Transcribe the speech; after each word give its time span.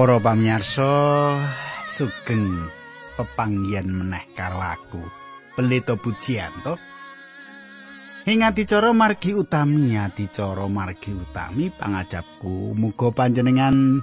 Para 0.00 0.16
pamirsa, 0.16 0.88
sugeng 1.84 2.56
pepanggihan 3.20 3.84
meneh 3.84 4.32
karo 4.32 4.56
aku. 4.56 5.04
Pendeta 5.52 5.92
Pujianto. 6.00 6.80
Ing 8.24 8.40
adicara 8.40 8.96
margi 8.96 9.36
utami, 9.36 10.00
adicara 10.00 10.64
margi 10.72 11.12
utami 11.12 11.68
pangajapku, 11.68 12.72
muga 12.80 13.12
panjenengan 13.12 14.00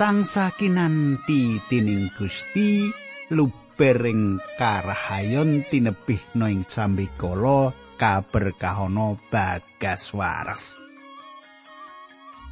tansah 0.00 0.56
kinanti 0.56 1.60
tining 1.68 2.08
Gusti 2.16 2.88
lubering 3.28 4.40
karahayon 4.56 5.68
tinebih 5.68 6.24
ing 6.40 6.64
sambikala 6.64 7.76
kaberkahana 8.00 9.20
bagas 9.28 10.08
waras. 10.16 10.87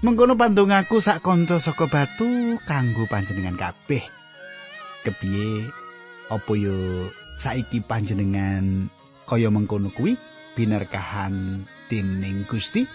Mengkono 0.06 0.38
pandongaku 0.38 1.02
sak 1.02 1.19
kanca 1.19 1.59
saka 1.59 1.91
batu 1.91 2.62
kanggo 2.62 3.10
panjenengan 3.10 3.59
kabeh. 3.59 4.07
Kepiye 5.02 5.66
apa 6.30 6.52
yo 6.54 7.10
saiki 7.35 7.82
panjenengan 7.82 8.87
kaya 9.26 9.51
mengkono 9.51 9.90
kuwi 9.90 10.15
binerkahan 10.54 11.66
dening 11.90 12.46
Gusti? 12.46 12.87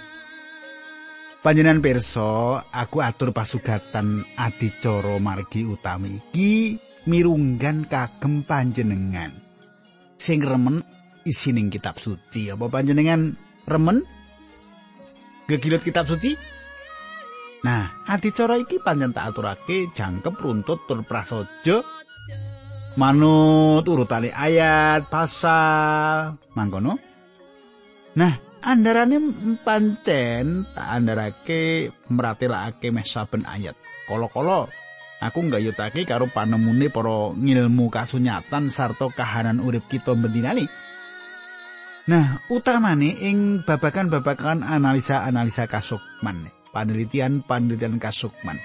Panjenengan 1.43 1.83
pirsa, 1.83 2.63
aku 2.71 3.03
atur 3.03 3.35
pasugatan 3.35 4.23
adicara 4.39 5.19
margi 5.19 5.67
utami 5.67 6.15
iki 6.15 6.79
mirunggan 7.11 7.91
kagem 7.91 8.47
panjenengan. 8.47 9.35
Sing 10.15 10.39
remen 10.39 10.79
isining 11.27 11.67
kitab 11.67 11.99
suci. 11.99 12.55
Apa 12.55 12.71
panjenengan 12.71 13.35
remen? 13.67 13.99
Gegilut 15.51 15.83
kitab 15.83 16.07
suci? 16.07 16.60
Nah, 17.61 17.93
adicara 18.09 18.57
iki 18.57 18.81
pancen 18.81 19.13
tak 19.13 19.33
aturake 19.33 19.93
jangkep 19.93 20.33
runtut 20.33 20.81
tur 20.89 21.05
prasaja 21.05 21.85
manut 22.97 23.85
urutane 23.85 24.33
ayat 24.33 25.05
pasal 25.13 26.41
mangkono. 26.57 26.97
Nah, 28.17 28.33
andarane 28.65 29.17
pancen 29.61 30.65
tak 30.73 30.87
andarake 30.89 31.93
meratelake 32.09 32.89
meh 32.89 33.05
saben 33.05 33.45
ayat. 33.45 33.77
Kala-kala 34.09 34.65
aku 35.21 35.39
nggayutake 35.45 36.09
karo 36.09 36.33
panemune 36.33 36.89
para 36.89 37.29
ngilmu 37.37 37.93
kasunyatan 37.93 38.73
sarta 38.73 39.05
kahanan 39.13 39.61
urip 39.61 39.85
kita 39.85 40.17
bendinani. 40.17 40.65
Nah, 42.09 42.41
utamane 42.49 43.13
ing 43.21 43.61
babakan-babakan 43.61 44.65
analisa-analisa 44.65 45.69
kasukman. 45.69 46.49
Panelitian-panelitian 46.71 47.99
kasukman. 47.99 48.57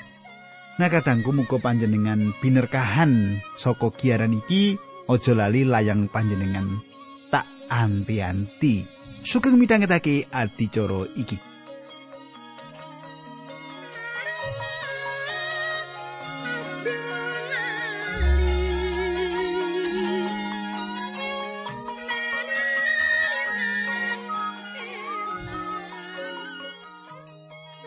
Nah 0.77 0.89
kadangku 0.93 1.33
muga 1.33 1.59
panjenengan 1.59 2.37
binerkahan 2.41 3.43
saka 3.57 3.91
giaran 3.97 4.37
iki 4.37 4.77
aja 5.09 5.33
lali 5.33 5.65
layang 5.65 6.11
panjenengan 6.11 6.69
tak 7.33 7.47
anti-anti. 7.71 8.85
Sugeng 9.27 9.59
midhangetake 9.59 10.31
adicara 10.31 11.09
iki. 11.19 11.56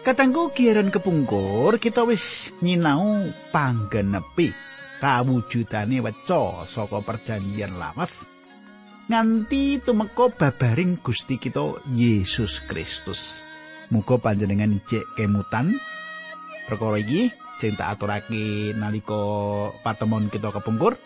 Katangku 0.09 0.49
kiaran 0.57 0.89
kepungkur 0.89 1.77
kita 1.77 2.01
wis 2.01 2.49
nyinau 2.65 3.29
panggenepi 3.53 4.49
kawujudane 4.97 6.01
weca 6.01 6.65
saka 6.65 6.97
perjanjian 7.05 7.77
lawas 7.77 8.25
nganti 9.05 9.77
tumeka 9.77 10.33
babaring 10.33 10.97
Gusti 11.05 11.37
kita 11.37 11.85
Yesus 11.93 12.57
Kristus. 12.65 13.45
Muga 13.93 14.17
panjenengan 14.17 14.73
ijek 14.73 15.13
kemutan 15.13 15.77
perkara 16.65 16.97
iki 16.97 17.29
sing 17.61 17.77
tak 17.77 18.01
aturake 18.01 18.73
nalika 18.73 19.21
patemon 19.85 20.33
kita 20.33 20.49
kepungkur. 20.49 20.97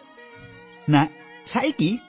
Nah, 0.88 1.12
saiki 1.44 2.00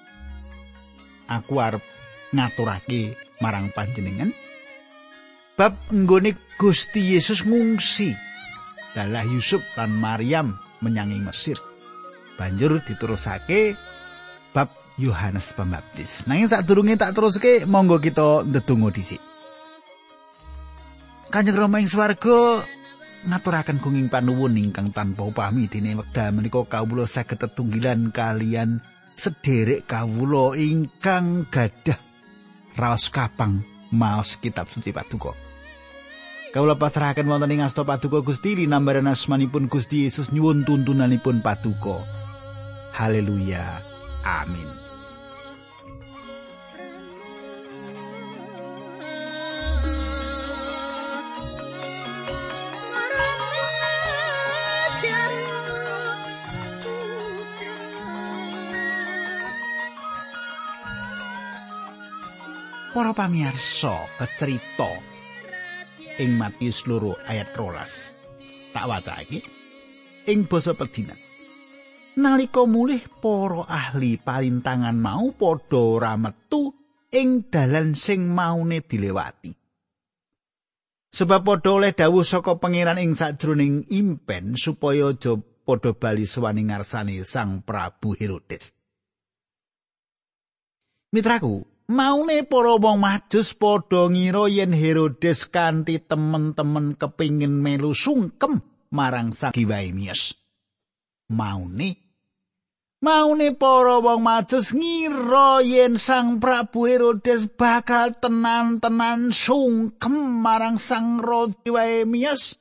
aku 1.26 1.58
arep 1.58 1.82
ngaturake 2.30 3.18
marang 3.42 3.74
panjenengan 3.74 4.30
bab 5.54 5.78
nggone 5.90 6.34
Gusti 6.58 7.14
Yesus 7.14 7.46
ngungsi 7.46 8.14
dalah 8.94 9.26
Yusuf 9.26 9.62
lan 9.78 9.94
Maryam 9.94 10.58
menyang 10.82 11.14
Mesir. 11.22 11.58
Banjur 12.34 12.82
diterusake 12.82 13.78
bab 14.50 14.70
Yohanes 14.98 15.54
Pembaptis. 15.54 16.26
Nanging 16.26 16.50
sadurunge 16.50 16.98
tak 16.98 17.14
teruske 17.14 17.66
monggo 17.66 17.98
kita 18.02 18.42
ndedonga 18.46 18.90
dhisik. 18.94 19.22
Kanjeng 21.30 21.58
Rama 21.58 21.82
ing 21.82 21.90
swarga 21.90 22.62
ngaturaken 23.26 23.82
gunging 23.82 24.06
panuwun 24.06 24.54
ingkang 24.54 24.94
tanpa 24.94 25.26
upami 25.26 25.66
dene 25.66 25.98
wekdal 25.98 26.30
menika 26.30 26.62
kawula 26.62 27.10
saged 27.10 27.42
tetunggilan 27.42 28.14
kalian 28.14 28.78
sederek 29.18 29.88
kawula 29.88 30.54
ingkang 30.54 31.48
gadah 31.50 31.98
raos 32.78 33.08
kapang 33.10 33.73
maos 33.94 34.36
kitab 34.36 34.66
suci 34.68 34.90
paduka. 34.90 35.32
Kawula 36.50 36.78
pasrahaken 36.78 37.26
wonten 37.26 37.50
ing 37.50 37.62
asta 37.66 37.82
paduka 37.82 38.22
Gusti 38.22 38.54
linambaran 38.54 39.10
asmanipun 39.10 39.66
Gusti 39.66 40.06
Yesus 40.06 40.30
nyuwun 40.30 40.62
tuntunanipun 40.62 41.42
paduka. 41.42 42.02
Haleluya. 42.94 43.82
Amin. 44.22 44.83
Para 62.94 63.10
pamirsa, 63.10 64.06
kecerita 64.22 64.86
ing 66.22 66.38
Matius 66.38 66.86
loro 66.86 67.18
ayat 67.26 67.50
rolas. 67.58 68.14
Tak 68.70 68.86
waca 68.86 69.18
iki. 69.18 69.42
Ing 70.30 70.46
basa 70.46 70.78
pedinan. 70.78 71.18
Nalika 72.14 72.62
mulih 72.62 73.02
para 73.18 73.66
ahli 73.66 74.14
parintangan 74.14 74.94
mau 74.94 75.34
padha 75.34 75.82
ora 75.82 76.14
metu 76.14 76.70
ing 77.10 77.50
dalan 77.50 77.98
sing 77.98 78.30
maune 78.30 78.86
dilewati. 78.86 79.50
Sebab 81.10 81.42
padha 81.42 81.70
oleh 81.74 81.98
dawuh 81.98 82.22
saka 82.22 82.62
pangeran 82.62 83.02
ing 83.02 83.18
sajroning 83.18 83.90
impen 83.90 84.54
supaya 84.54 85.10
aja 85.10 85.34
padha 85.66 85.98
bali 85.98 86.30
sewani 86.30 86.70
ngarsane 86.70 87.26
Sang 87.26 87.66
Prabu 87.66 88.14
Herodes. 88.14 88.70
Mitraku, 91.10 91.73
maune 91.88 92.46
para 92.48 92.76
wong 92.80 92.98
majus 93.00 93.52
padha 93.52 94.08
ngira 94.08 94.48
yen 94.48 94.72
Herodes 94.72 95.48
kanthi 95.50 96.00
temen-temen 96.00 96.96
kepingin 96.96 97.60
melu 97.60 97.92
sungkem 97.92 98.60
marang 98.94 99.34
sang 99.36 99.52
Giwaimius. 99.52 100.36
Maune 101.32 102.04
Maune 103.04 103.52
para 103.52 104.00
wong 104.00 104.24
majus 104.24 104.72
ngira 104.72 105.60
yen 105.60 106.00
sang 106.00 106.40
Prabu 106.40 106.88
Herodes 106.88 107.52
bakal 107.52 108.16
tenan-tenan 108.16 109.28
sungkem 109.28 110.40
marang 110.40 110.80
sang 110.80 111.20
Raja 111.20 111.52
Giwaimius. 111.60 112.56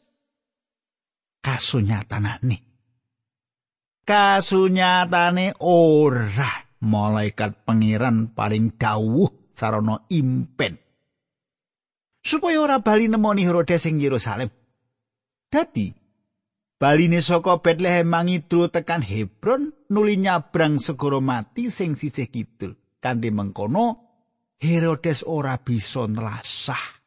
Kasunyatane. 1.40 2.60
Kasunyatane 4.04 5.56
ora. 5.64 6.63
Malaikat 6.84 7.64
pangeran 7.64 8.36
paling 8.36 8.76
dawuh 8.76 9.32
sarana 9.56 10.04
impen 10.12 10.84
supaya 12.24 12.64
ora 12.64 12.80
bali 12.80 13.12
nemoni 13.12 13.44
Herodes 13.44 13.84
ing 13.86 14.00
Yerusalem. 14.00 14.48
Dadi 15.52 15.92
baline 16.80 17.20
saka 17.22 17.60
Bethlehem 17.60 18.08
mangidul 18.08 18.72
tekan 18.72 19.04
Hebron 19.04 19.70
nuli 19.92 20.18
nyabrang 20.18 20.80
segara 20.80 21.20
mati 21.20 21.70
sing 21.70 22.00
sisih 22.00 22.32
kidul. 22.32 22.74
Kanthi 23.04 23.30
mengkono 23.30 23.86
Herodes 24.58 25.28
ora 25.28 25.60
bisa 25.60 26.08
nrasah. 26.08 27.04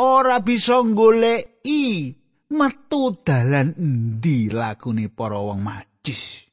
Ora 0.00 0.40
bisa 0.40 0.80
goleki 0.80 2.16
metu 2.56 3.12
dalan 3.20 3.76
endi 3.76 4.48
lakune 4.48 5.12
para 5.12 5.36
wong 5.36 5.60
majis. 5.60 6.51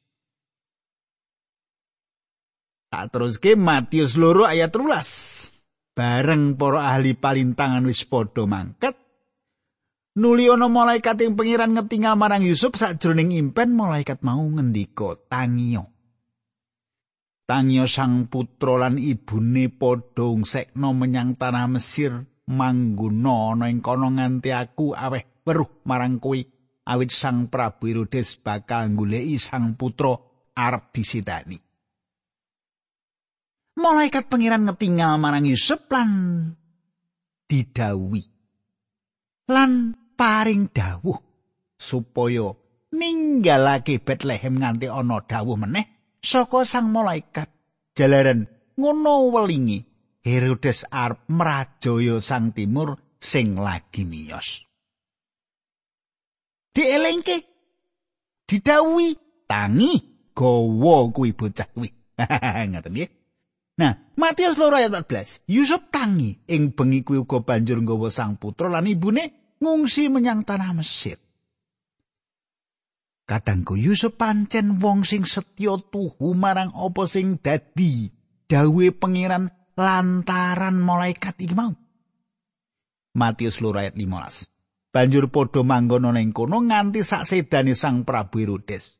Tak 2.90 3.14
teruske 3.14 3.54
Matius 3.54 4.18
loro 4.18 4.44
ayat 4.44 4.74
rulas. 4.74 5.08
Bareng 5.94 6.58
para 6.58 6.90
ahli 6.90 7.14
palintangan 7.14 7.86
wis 7.86 8.02
padha 8.02 8.44
mangkat. 8.44 8.98
nuli 10.18 10.50
ana 10.50 10.66
malaikat 10.66 11.22
ing 11.22 11.38
pangeran 11.38 11.72
ngetingal 11.78 12.18
marang 12.18 12.42
Yusuf 12.42 12.74
sakjroning 12.74 13.30
impen 13.30 13.78
malaikat 13.78 14.20
mau 14.26 14.42
ngendika 14.42 15.14
tangiyo 15.30 15.86
tangiyo 17.46 17.86
sang 17.86 18.26
putra 18.26 18.84
lan 18.86 18.98
ibune 18.98 19.70
padha 19.70 20.34
ngsekno 20.34 20.88
menyang 20.98 21.38
tanah 21.38 21.66
Mesir 21.70 22.26
mangguna 22.50 23.54
ana 23.54 23.70
ing 23.70 23.78
kono 23.78 24.10
nganti 24.10 24.50
aku 24.50 24.98
aweh 24.98 25.46
weruh 25.46 25.86
marang 25.86 26.18
kowe 26.18 26.36
awit 26.90 27.10
sang 27.14 27.46
Prabu 27.46 27.86
Herodes 27.86 28.34
bakal 28.42 28.90
goleki 28.98 29.38
sang 29.38 29.78
putra 29.78 30.18
arep 30.58 30.90
disidani 30.90 31.69
malaikat 33.80 34.28
pangeran 34.28 34.68
ngetingal 34.68 35.16
marang 35.16 35.48
Yusuf 35.48 35.80
lan 35.88 36.10
didawi 37.48 38.22
lan 39.50 39.96
paring 40.14 40.70
dawuh 40.70 41.18
supaya 41.80 42.52
ninggalake 42.92 43.98
Bethlehem 43.98 44.60
nganti 44.60 44.86
ana 44.86 45.24
dawuh 45.24 45.56
meneh 45.56 46.16
saka 46.20 46.68
sang 46.68 46.92
malaikat. 46.92 47.48
Jalaran 47.96 48.46
ngono 48.78 49.34
welingi 49.34 49.82
Herodes 50.20 50.84
arep 50.86 51.26
mrajaya 51.32 52.20
sang 52.20 52.52
timur 52.52 53.00
sing 53.16 53.56
lagi 53.56 54.04
miyos. 54.04 54.62
Dielingke 56.70 57.36
didawi 58.46 59.16
tangi 59.48 59.94
gawa 60.36 61.10
kuwi 61.10 61.34
bocah 61.34 61.66
kuwi. 61.74 61.90
Ngaten 62.70 62.92
nggih 62.94 63.19
Nah, 63.78 64.12
Matius 64.18 64.58
loro 64.58 64.76
ayat 64.76 64.92
14. 64.92 65.46
Yusuf 65.46 65.88
tangi 65.88 66.36
ing 66.50 66.74
bengi 66.74 67.06
kuwi 67.06 67.22
uga 67.22 67.40
banjur 67.40 67.80
nggawa 67.80 68.10
sang 68.12 68.36
putra 68.36 68.68
lan 68.68 68.90
ibune 68.90 69.56
ngungsi 69.62 70.10
menyang 70.12 70.44
tanah 70.44 70.76
Mesir. 70.76 71.16
Kadangku 73.24 73.78
Yusuf 73.78 74.18
pancen 74.18 74.82
wong 74.82 75.06
sing 75.06 75.22
setya 75.22 75.78
tuhu 75.78 76.34
marang 76.34 76.74
apa 76.74 77.06
sing 77.06 77.38
dadi 77.38 78.10
dawe 78.50 78.86
pangeran 78.98 79.46
lantaran 79.78 80.76
malaikat 80.76 81.38
iki 81.38 81.54
mau. 81.54 81.72
Matius 83.16 83.62
loro 83.62 83.80
ayat 83.80 83.94
15. 83.96 84.90
Banjur 84.90 85.30
padha 85.30 85.62
manggon 85.62 86.10
ning 86.10 86.34
kono 86.34 86.60
nganti 86.60 87.06
sak 87.06 87.22
sedane 87.24 87.78
sang 87.78 88.02
Prabu 88.02 88.42
Herodes. 88.42 88.99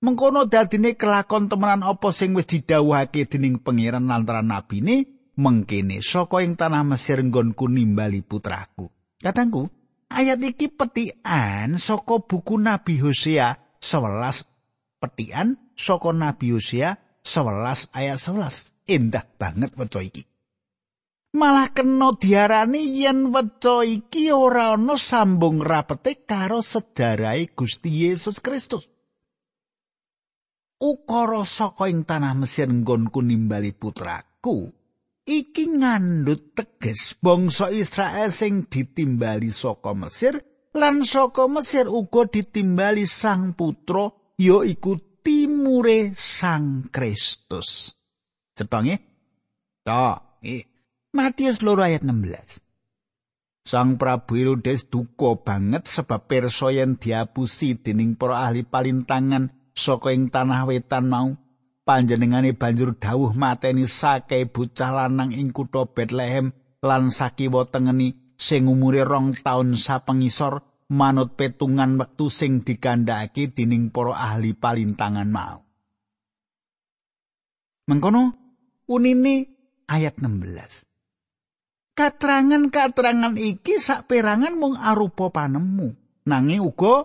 Mengkono 0.00 0.48
dadine 0.48 0.96
kelakon 0.96 1.52
temenan 1.52 1.84
apa 1.84 2.08
sing 2.08 2.32
wis 2.32 2.48
didhawuhake 2.48 3.28
dening 3.28 3.60
pangeran 3.60 4.08
lantaran 4.08 4.48
nabine 4.48 5.04
mengkene 5.36 6.00
saka 6.00 6.40
ing 6.40 6.56
tanah 6.56 6.88
Mesir 6.88 7.20
nggonku 7.20 7.68
nimbali 7.68 8.24
putraku. 8.24 8.88
Katangku, 9.20 9.68
ayat 10.08 10.40
iki 10.40 10.72
petikan 10.72 11.76
saka 11.76 12.16
buku 12.16 12.56
Nabi 12.56 12.96
Hosea 12.96 13.76
11 13.84 15.04
petikan 15.04 15.60
saka 15.76 16.16
Nabi 16.16 16.56
Hosea 16.56 16.96
11 17.20 17.92
ayat 17.92 18.16
11 18.16 18.88
endah 18.88 19.24
banget 19.36 19.76
waca 19.76 20.00
iki. 20.00 20.24
Malah 21.36 21.76
kena 21.76 22.16
diarani 22.16 23.04
yen 23.04 23.36
waca 23.36 23.84
iki 23.84 24.32
ora 24.32 24.80
ana 24.80 24.96
sambung 24.96 25.60
rapete 25.60 26.24
karo 26.24 26.64
sejarahe 26.64 27.52
Gusti 27.52 28.08
Yesus 28.08 28.40
Kristus 28.40 28.88
ukara 30.80 31.44
saka 31.44 31.86
ing 31.92 32.08
tanah 32.08 32.32
Mesir 32.32 32.72
nggonku 32.72 33.20
nimbali 33.20 33.76
putraku 33.76 34.72
iki 35.28 35.68
ngandut 35.68 36.56
teges 36.56 37.14
bangsa 37.20 37.68
Israel 37.70 38.32
sing 38.32 38.66
ditimbali 38.66 39.52
saka 39.52 39.92
Mesir 39.92 40.40
lan 40.74 41.04
saka 41.04 41.46
Mesir 41.46 41.86
uga 41.86 42.26
ditimbali 42.26 43.04
sang 43.04 43.52
putra 43.52 44.08
ya 44.40 44.64
iku 44.64 44.96
timure 45.20 46.16
sang 46.16 46.88
Kristus. 46.88 47.92
Cetonge? 48.56 48.96
Ta, 49.84 50.16
eh. 50.40 50.64
Matius 51.12 51.60
loro 51.60 51.84
ayat 51.84 52.06
16. 52.06 52.64
Sang 53.60 54.00
Prabu 54.00 54.40
Herodes 54.40 54.88
duka 54.88 55.36
banget 55.36 55.84
sebab 55.84 56.24
perso 56.24 56.72
yen 56.72 56.96
diapusi 56.96 57.76
dening 57.76 58.16
para 58.16 58.48
ahli 58.48 58.64
palintangan 58.64 59.59
saka 59.80 60.12
ing 60.12 60.28
tanah 60.28 60.68
wetan 60.68 61.08
mau. 61.08 61.32
panjenengane 61.90 62.54
banjur 62.54 62.94
dawuh 62.94 63.34
mateni 63.34 63.82
sake 63.88 64.46
bocah 64.46 64.94
lanang 64.94 65.34
ing 65.34 65.50
kutha 65.50 65.90
Bethlehem 65.90 66.54
lan 66.86 67.10
sakiwa 67.10 67.66
tengeni 67.66 68.14
sing 68.38 68.70
umure 68.70 69.02
rong 69.02 69.34
taun 69.42 69.74
sapengisor 69.74 70.86
manut 70.94 71.34
petungan 71.34 71.98
wektu 71.98 72.30
sing 72.30 72.62
dikandhakake 72.62 73.50
dening 73.50 73.90
para 73.90 74.14
ahli 74.14 74.54
palintangan 74.54 75.26
mau. 75.26 75.66
Mengkono 77.90 78.22
unine 78.86 79.50
ayat 79.90 80.22
16. 80.22 80.86
Katrangan-katrangan 81.98 83.34
iki 83.34 83.82
saperangan 83.82 84.54
mung 84.54 84.78
arupa 84.78 85.28
panemu, 85.34 85.90
nanging 86.22 86.62
uga 86.62 87.02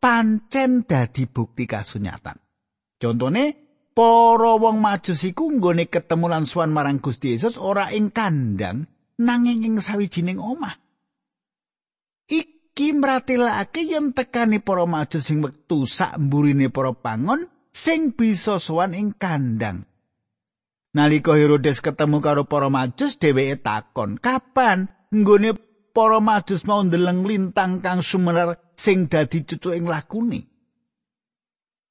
pancen 0.00 0.88
dadi 0.88 1.28
bukti 1.28 1.68
kasunyatan. 1.68 2.40
Contone 2.96 3.44
para 3.92 4.56
wong 4.56 4.80
majus 4.80 5.28
iku 5.28 5.52
nggone 5.52 5.86
ketemu 5.92 6.26
lan 6.32 6.44
suwan 6.48 6.72
marang 6.72 7.04
Gusti 7.04 7.36
Yesus 7.36 7.60
ora 7.60 7.92
ing 7.92 8.08
kandang 8.10 8.88
nanging 9.20 9.68
ing 9.68 9.74
sawijining 9.78 10.40
omah. 10.40 10.80
Iki 12.32 12.96
mratilake 12.96 13.84
yen 13.84 14.16
tekani 14.16 14.64
para 14.64 14.88
majus 14.88 15.28
sing 15.28 15.44
wektu 15.44 15.84
sak 15.84 16.16
mburine 16.16 16.72
para 16.72 16.96
pangon 16.96 17.44
sing 17.68 18.16
bisa 18.16 18.56
suwan 18.56 18.96
ing 18.96 19.12
kandang. 19.14 19.84
Nalika 20.90 21.38
Herodes 21.38 21.78
ketemu 21.78 22.18
karo 22.18 22.50
para 22.50 22.66
majus 22.66 23.14
dheweke 23.14 23.62
takon, 23.62 24.18
"Kapan 24.18 24.90
nggone 25.14 25.54
para 25.90 26.18
majus 26.22 26.64
mau 26.64 26.80
ndeleng 26.82 27.26
lintang 27.26 27.82
kang 27.84 28.00
sumenar 28.00 28.58
sing 28.78 29.10
dadi 29.10 29.44
cucuking 29.44 29.86
lakune?" 29.86 30.50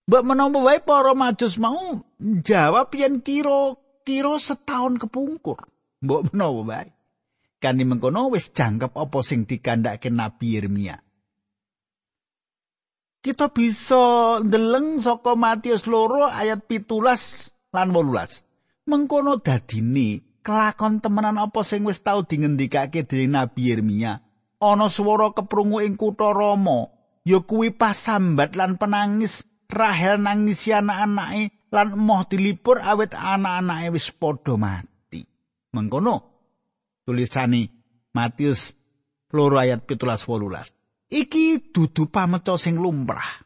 Mbak 0.09 0.23
menapa 0.25 0.57
wae 0.65 0.81
para 0.81 1.13
majus 1.13 1.61
mau 1.61 2.01
jawab 2.17 2.89
yen 2.97 3.21
kira-kira 3.21 4.41
setahun 4.41 4.97
kepungkur. 4.97 5.69
Mbok 6.01 6.33
menapa 6.33 6.61
wae. 6.65 6.89
Kani 7.59 7.83
mengkono 7.85 8.33
wis 8.33 8.49
jangkep 8.55 8.95
apa 8.95 9.19
sing 9.21 9.45
dikandhake 9.45 10.09
Nabi 10.09 10.57
Yeremia. 10.57 10.97
Kita 13.19 13.51
bisa 13.51 14.39
ndeleng 14.39 14.95
saka 14.97 15.35
Matius 15.35 15.83
loro 15.85 16.23
ayat 16.23 16.65
pitulas 16.71 17.51
lan 17.75 17.91
wolulas. 17.91 18.47
Mengkono 18.87 19.43
dadine 19.43 20.28
kelakon 20.41 21.03
temenan 21.03 21.37
apa 21.37 21.61
sing 21.61 21.85
wis 21.85 22.01
tau 22.03 22.23
dingendikake 22.25 23.05
dening 23.05 23.35
Nabi 23.35 23.71
Yeremia. 23.71 24.23
Ana 24.59 24.91
swara 24.91 25.31
keprungu 25.31 25.79
ing 25.79 25.95
kutha 25.95 26.35
Roma, 26.35 26.91
ya 27.23 27.39
kuwi 27.39 27.71
pasambat 27.71 28.59
lan 28.59 28.75
penangis 28.75 29.47
Rahel 29.69 30.17
nangisi 30.25 30.73
anak-anake 30.73 31.69
lan 31.69 31.93
emoh 31.93 32.25
dilipur 32.25 32.81
awet 32.81 33.13
anak-anake 33.13 33.93
wis 33.93 34.09
padha 34.09 34.57
mati. 34.57 35.21
Mengkono 35.77 36.15
tulisane 37.05 37.69
Matius 38.09 38.73
loro 39.29 39.61
ayat 39.61 39.85
17 39.85 40.25
Iki 41.09 41.73
dudu 41.73 42.09
pameco 42.09 42.57
sing 42.57 42.81
lumrah. 42.81 43.45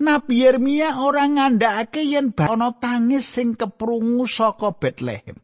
Nabi 0.00 0.44
Yeremia 0.44 1.00
ora 1.00 1.28
ngandhakake 1.28 2.04
yen 2.04 2.32
ana 2.36 2.72
tangis 2.76 3.28
sing 3.28 3.56
keprungu 3.56 4.24
saka 4.24 4.72
Bethlehem. 4.72 5.36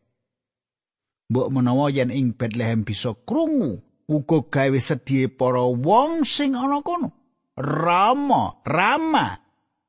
Mbok 1.27 1.49
menawa 1.51 1.91
yen 1.91 2.15
ing 2.15 2.39
Bethlehem 2.39 2.87
bisa 2.87 3.11
krungu, 3.27 3.83
uga 4.07 4.39
gawe 4.47 4.79
sedhi 4.79 5.27
para 5.27 5.67
wong 5.67 6.23
sing 6.23 6.55
ana 6.55 6.79
kono. 6.87 7.11
Rama, 7.57 8.63
Rama, 8.63 9.41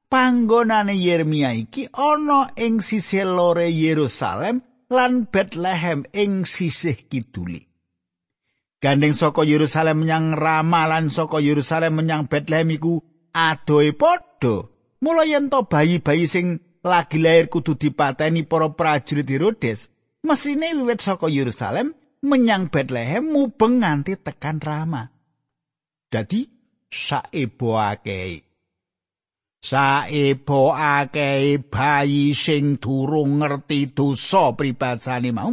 panggonane 0.09 0.95
Yeremia 0.97 1.53
iki 1.53 1.85
ana 1.93 2.49
ing 2.57 2.81
sisih 2.81 3.27
lore 3.27 3.69
Yerusalem 3.69 4.63
lan 4.89 5.27
Bethlehem 5.27 6.07
ing 6.15 6.47
sisih 6.47 6.95
kiduli. 7.05 7.67
Gandeng 8.77 9.13
saka 9.13 9.41
Yerusalem 9.43 10.05
menyang 10.05 10.37
Rama 10.37 10.85
lan 10.89 11.09
saka 11.09 11.37
Yerusalem 11.37 12.01
menyang 12.01 12.29
Bethlehem 12.29 12.71
iku 12.73 13.01
adohe 13.35 13.93
padha. 13.93 14.69
Mula 14.97 15.29
yen 15.29 15.53
to 15.53 15.69
bayi-bayi 15.69 16.25
sing 16.25 16.57
lagi 16.81 17.21
lahir 17.21 17.51
kudu 17.51 17.77
dipateni 17.77 18.47
para 18.47 18.73
prajurit 18.73 19.29
Herodes, 19.29 19.93
mesine 20.27 20.75
wiwit 20.75 20.99
saka 20.99 21.31
Yerusalem 21.31 21.95
menyang 22.27 22.67
Bethlehem 22.67 23.31
mubeng 23.31 23.79
nganti 23.79 24.19
tekan 24.19 24.59
Rama. 24.59 25.07
Dadi 26.11 26.43
saeboake 26.91 28.47
saebokake 29.67 31.59
bayi 31.67 32.31
sing 32.31 32.79
durung 32.79 33.43
ngerti 33.43 33.91
dosa 33.91 34.55
pribasane 34.55 35.31
mau 35.35 35.51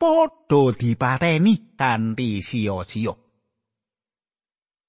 padha 0.00 0.62
dipateni 0.72 1.76
kanthi 1.76 2.40
sia-sia 2.40 3.12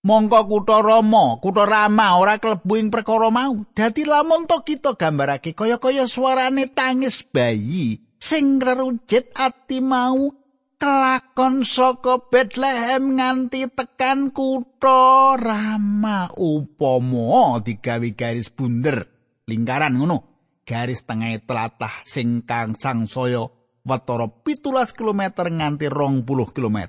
Mongko 0.02 0.50
kutha 0.50 0.82
Rama, 0.82 1.38
kutha 1.38 1.62
Rama 1.62 2.18
ora 2.18 2.42
klebu 2.42 2.74
ing 2.74 2.90
perkara 2.90 3.30
mau. 3.30 3.70
Dadi 3.70 4.02
lamun 4.02 4.50
to 4.50 4.66
kita 4.66 4.98
gambarake 4.98 5.54
kaya-kaya 5.54 6.10
suarane 6.10 6.74
tangis 6.74 7.22
bayi 7.22 8.02
sing 8.22 8.62
ngrujit 8.62 9.34
ati 9.34 9.82
mau 9.82 10.30
kelakon 10.78 11.66
saka 11.66 12.22
Bethlehem 12.30 13.18
nganti 13.18 13.66
tekan 13.74 14.30
kutha 14.30 15.42
Rama 15.42 16.30
upama 16.38 17.58
digawe 17.66 18.10
garis 18.14 18.54
bunder 18.54 19.10
lingkaran 19.50 19.98
ngono 19.98 20.18
garis 20.62 21.02
tengah 21.10 21.34
telatah 21.42 22.06
sing 22.06 22.46
kang 22.46 22.78
sangsaya 22.78 23.50
watara 23.82 24.30
17 24.30 24.94
km 24.94 25.22
nganti 25.42 25.90
20 25.90 26.22
km 26.54 26.80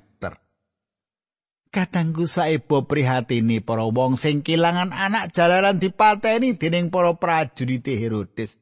Kadangku 1.73 2.29
saebo 2.29 2.85
prihatini 2.85 3.57
para 3.57 3.89
wong 3.89 4.13
sing 4.13 4.45
kelangan 4.45 4.93
anak 4.93 5.33
jalaran 5.33 5.81
dipateni 5.81 6.53
dening 6.53 6.93
para 6.93 7.17
prajurit 7.17 7.81
Herodes. 7.81 8.61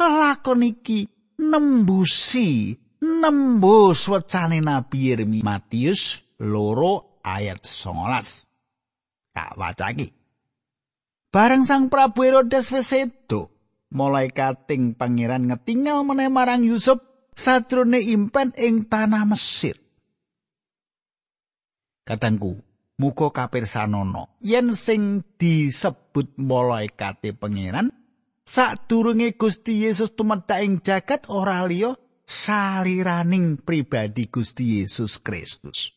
Lakon 0.00 0.64
iki 0.64 1.17
nembusi 1.38 2.74
nembus 2.98 4.10
wecane 4.10 4.58
Nabi 4.58 5.14
Yeremia 5.14 5.46
Matius 5.46 6.18
loro 6.42 7.22
ayat 7.22 7.62
19. 7.62 9.32
Tak 9.32 9.54
wacaki. 9.54 10.08
Bareng 11.30 11.62
Sang 11.62 11.86
Prabu 11.86 12.26
Herodes 12.26 12.74
wis 12.74 12.90
sedo, 12.90 13.52
mulai 13.94 14.34
kating 14.34 14.98
pangeran 14.98 15.46
ngetinggal 15.46 16.02
meneh 16.02 16.26
marang 16.26 16.66
Yusuf 16.66 16.98
sadrone 17.38 18.02
impen 18.02 18.50
ing 18.58 18.90
tanah 18.90 19.28
Mesir. 19.28 19.78
Katangku, 22.02 22.56
muga 22.98 23.28
kapirsanono 23.30 24.40
yen 24.42 24.74
sing 24.74 25.22
disebut 25.38 26.34
malaikate 26.40 27.36
pangeran 27.36 27.94
sadurunge 28.48 29.36
Gusti 29.36 29.84
Yesus 29.84 30.16
tumedhak 30.16 30.64
ing 30.64 30.80
jagat 30.80 31.28
ora 31.28 31.60
liya 31.68 31.92
saliraning 32.24 33.60
pribadi 33.60 34.32
Gusti 34.32 34.80
Yesus 34.80 35.20
Kristus. 35.20 35.92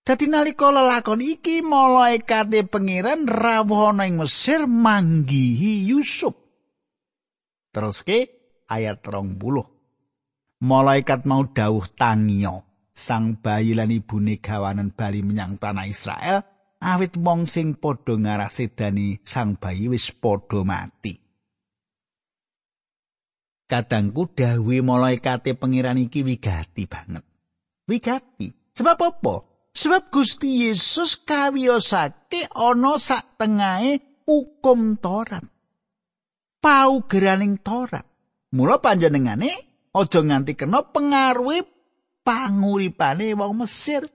Dadi 0.00 0.24
nalika 0.24 0.72
lelakon 0.72 1.20
iki 1.20 1.60
malaikate 1.60 2.64
pangeran 2.64 3.28
rawuh 3.28 3.92
ana 3.92 4.08
ing 4.08 4.16
Mesir 4.16 4.64
manggihi 4.64 5.84
Yusuf. 5.92 6.32
Terus 7.68 8.00
ke 8.00 8.32
ayat 8.64 9.04
20. 9.04 9.36
Malaikat 10.64 11.28
mau 11.28 11.44
dawuh 11.44 11.84
tangio. 11.92 12.68
sang 12.98 13.38
bayi 13.38 13.78
lan 13.78 13.94
ibune 13.94 14.42
gawanen 14.42 14.90
bali 14.90 15.22
menyang 15.22 15.54
tanah 15.54 15.86
Israel 15.86 16.42
awit 16.82 17.18
wong 17.18 17.50
sing 17.50 17.74
padha 17.74 18.14
ngarasedani 18.14 19.22
sang 19.26 19.58
bayi 19.58 19.90
wis 19.90 20.14
padha 20.14 20.62
mati. 20.62 21.14
Kadangku 23.68 24.32
dawuhe 24.32 24.80
malaikate 24.80 25.52
pangeran 25.52 26.00
iki 26.00 26.24
wigati 26.24 26.88
banget. 26.88 27.20
Wigati. 27.84 28.48
Sebab 28.72 28.96
apa? 28.96 29.34
Sebab 29.76 30.08
Gusti 30.08 30.64
Yesus 30.64 31.20
kawiyosake 31.20 32.48
ana 32.56 32.96
sak 32.96 33.36
tengahe 33.36 34.24
hukum 34.24 34.96
Taurat. 34.96 35.44
Paugeraning 36.64 37.60
Taurat. 37.60 38.08
Mula 38.56 38.80
panjenengane 38.80 39.52
aja 39.92 40.20
nganti 40.24 40.56
kena 40.56 40.80
pengaruhi 40.88 41.60
panguripane 42.24 43.36
wong 43.36 43.52
Mesir 43.64 44.08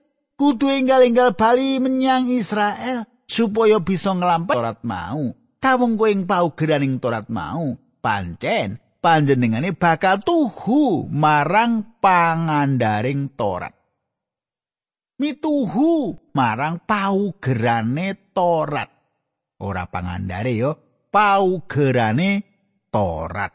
kudu 0.43 0.67
enggal-enggal 0.67 1.39
bali 1.39 1.79
menyang 1.79 2.27
Israel 2.27 3.07
supaya 3.23 3.79
bisa 3.79 4.11
nglampahi 4.11 4.59
Torat 4.59 4.79
mau. 4.83 5.31
Kawung 5.63 5.95
kowe 5.95 6.11
ing 6.11 6.27
paugeraning 6.27 6.99
Torat 6.99 7.31
mau, 7.31 7.71
pancen 8.03 8.83
panjenengane 8.99 9.71
bakal 9.71 10.19
tuhu 10.19 11.07
marang 11.07 11.95
pangandaring 12.03 13.31
Torat. 13.39 13.71
Mituhu 15.23 16.19
marang 16.35 16.83
paugerane 16.83 18.35
Torat. 18.35 18.91
Ora 19.63 19.87
pangandare 19.87 20.51
yo, 20.51 20.71
paugerane 21.07 22.43
Torat. 22.91 23.53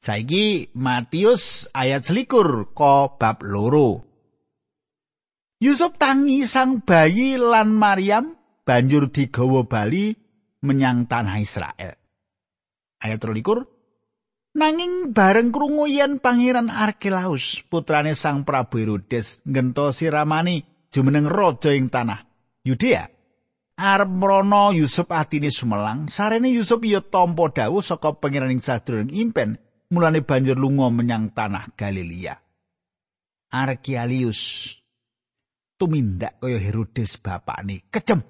Saiki 0.00 0.72
Matius 0.80 1.68
ayat 1.76 2.08
selikur 2.08 2.72
ko 2.72 3.20
bab 3.20 3.44
loro. 3.44 4.05
Yusuf 5.66 5.98
tangi 5.98 6.46
sang 6.46 6.78
bayi 6.86 7.34
lan 7.34 7.74
Maryam 7.74 8.38
banjur 8.62 9.10
digawa 9.10 9.66
bali 9.66 10.14
menyang 10.62 11.10
tanah 11.10 11.42
Israel. 11.42 11.98
Ayat 13.02 13.18
terlikur. 13.18 13.66
Nanging 14.54 15.10
bareng 15.10 15.50
krungu 15.50 15.90
yen 15.90 16.22
pangeran 16.22 16.70
Arkelaus 16.70 17.66
putrane 17.66 18.14
sang 18.14 18.46
Prabu 18.46 18.78
Herodes 18.78 19.42
ngentosi 19.42 20.06
ramani 20.06 20.62
jumeneng 20.94 21.26
raja 21.26 21.74
ing 21.74 21.90
tanah 21.90 22.22
Yudea. 22.62 23.10
Arep 23.76 24.08
mrono 24.08 24.70
Yusuf 24.70 25.10
atine 25.10 25.50
sumelang, 25.50 26.08
sarene 26.08 26.46
Yusuf 26.48 26.78
ya 26.86 27.02
tampa 27.02 27.50
dawuh 27.50 27.82
saka 27.82 28.14
pangeran 28.14 28.54
ing 28.54 28.62
sadurung 28.62 29.10
impen 29.10 29.58
mulane 29.90 30.22
banjur 30.22 30.54
lunga 30.54 30.94
menyang 30.94 31.34
tanah 31.34 31.74
Galilea. 31.74 32.38
Arkialius 33.50 34.72
tumindak 35.76 36.40
kaya 36.40 36.58
Herodes 36.60 37.20
bapakne 37.20 37.86
kejem. 37.92 38.24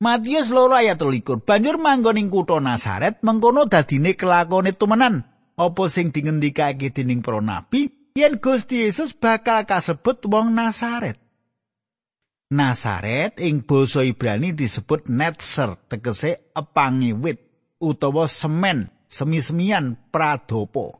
Matius 0.00 0.48
loro 0.48 0.74
ayat 0.74 0.96
13 0.96 1.44
banjur 1.44 1.76
manggon 1.76 2.16
ing 2.16 2.32
kutha 2.32 2.56
Nazaret 2.56 3.20
mengkono 3.20 3.68
dadine 3.68 4.16
kelakone 4.16 4.72
tumenan 4.72 5.28
apa 5.60 5.82
sing 5.92 6.08
dingendikake 6.08 6.88
dening 6.88 7.20
para 7.20 7.44
nabi 7.44 8.10
yen 8.16 8.40
Gusti 8.40 8.88
Yesus 8.88 9.12
bakal 9.12 9.68
kasebut 9.68 10.24
wong 10.24 10.56
Nazaret. 10.56 11.20
Nazaret 12.50 13.38
ing 13.44 13.62
basa 13.62 14.02
Ibrani 14.02 14.56
disebut 14.56 15.06
Netzer 15.12 15.76
tegese 15.86 16.50
epangi 16.56 17.14
wit 17.14 17.38
utawa 17.78 18.24
semen 18.24 18.88
semi-semian 19.04 20.08
pradopo. 20.08 20.98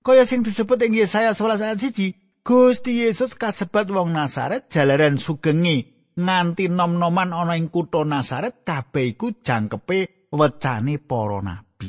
Kaya 0.00 0.24
sing 0.24 0.40
disebut 0.40 0.80
ing 0.80 0.96
Yesaya 0.96 1.36
11 1.36 1.60
ayat 1.60 1.80
1, 1.80 2.23
Gusti 2.44 3.00
Yesus 3.00 3.40
kasebat 3.40 3.88
wong 3.88 4.12
Nasaret 4.12 4.68
jalaran 4.68 5.16
sugenge 5.16 6.12
nganti 6.12 6.68
nom-noman 6.68 7.32
ana 7.32 7.56
ing 7.56 7.72
kutha 7.72 8.04
Nasaret 8.04 8.60
kabeh 8.60 9.16
iku 9.16 9.40
jangkepe 9.40 10.28
wecane 10.28 11.00
para 11.00 11.40
nabi. 11.40 11.88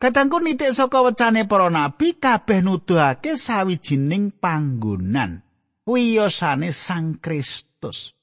Katangku 0.00 0.40
nitik 0.40 0.72
saka 0.72 1.04
wecane 1.04 1.44
para 1.44 1.68
nabi 1.68 2.16
kabeh 2.16 2.64
nuduhake 2.64 3.36
sawijining 3.36 4.32
panggonan 4.40 5.44
wiyosane 5.84 6.72
Sang 6.72 7.20
Kristus. 7.20 8.16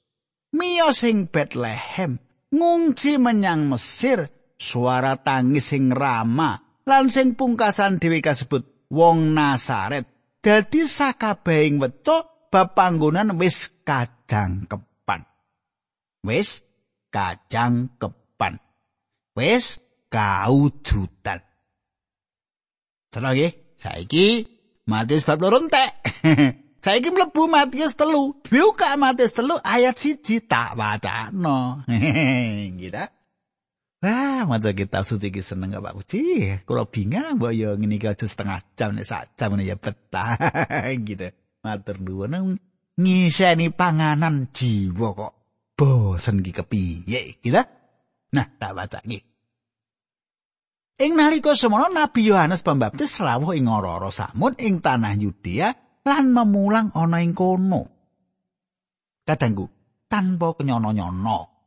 Miyos 0.57 1.05
ing 1.05 1.29
Bethlehem 1.29 2.17
ngunci 2.49 3.21
menyang 3.21 3.69
Mesir 3.69 4.25
suara 4.57 5.21
tangis 5.21 5.69
sing 5.69 5.93
rama 5.93 6.81
lan 6.89 7.13
sing 7.13 7.37
pungkasan 7.37 8.01
dhewe 8.01 8.25
kasebut 8.25 8.89
wong 8.89 9.37
Nasaret 9.37 10.20
dadi 10.41 10.89
sakabehing 10.89 11.77
weca 11.77 12.25
bab 12.49 12.73
panggonan 12.73 13.37
wis 13.37 13.69
kajangkepan 13.85 15.21
wis 16.25 16.65
kajangkepan 17.13 18.57
wis 19.37 19.79
kaujutan 20.09 21.39
Tenang 23.11 23.35
nggih 23.35 23.51
saiki 23.75 24.47
Matius 24.87 25.27
bab 25.27 25.39
loro 25.43 25.61
entek 25.61 25.91
Saiki 26.81 27.13
mlebu 27.13 27.45
Matius 27.45 27.93
telu. 27.93 28.41
Buka 28.41 28.97
Matius 28.97 29.37
telu 29.37 29.53
ayat 29.61 30.01
siji 30.01 30.41
tak 30.41 30.73
wacana. 30.73 31.85
Gitu. 32.81 33.05
Wah, 34.01 34.49
maca 34.49 34.73
kitab 34.73 35.05
suci 35.05 35.29
iki 35.29 35.45
seneng 35.45 35.77
Pak 35.77 35.93
Puji. 35.93 36.57
Kula 36.65 36.89
bingung 36.89 37.37
mbok 37.37 37.53
yo 37.53 37.77
ngene 37.77 38.01
iki 38.01 38.09
aja 38.09 38.25
setengah 38.25 38.73
jam 38.73 38.97
nek 38.97 39.05
sak 39.05 39.37
jam 39.37 39.53
ya 39.61 39.77
betah 39.77 40.41
gitu. 41.05 41.29
Matur 41.61 42.01
nuwun 42.01 42.57
ngiseni 42.97 43.69
panganan 43.69 44.49
jiwa 44.49 45.13
kok 45.13 45.33
bosen 45.77 46.41
iki 46.41 46.49
kepiye 46.49 47.37
gitu. 47.45 47.61
Nah, 48.33 48.47
tak 48.57 48.73
baca 48.73 49.05
iki. 49.05 49.21
Ing 51.01 51.13
nalika 51.13 51.53
semono 51.53 51.89
Nabi 51.93 52.25
Yohanes 52.25 52.65
Pembaptis 52.65 53.21
rawuh 53.21 53.53
ing 53.53 53.69
ora-ora 53.69 54.09
samud 54.09 54.57
ing 54.57 54.81
tanah 54.81 55.13
Yudea 55.17 55.69
lan 56.09 56.33
memulang 56.33 56.89
ana 56.97 57.21
ing 57.21 57.37
kono. 57.37 57.85
Kadangku, 59.21 59.65
tanpa 60.09 60.57
kenyono-nyono. 60.57 61.60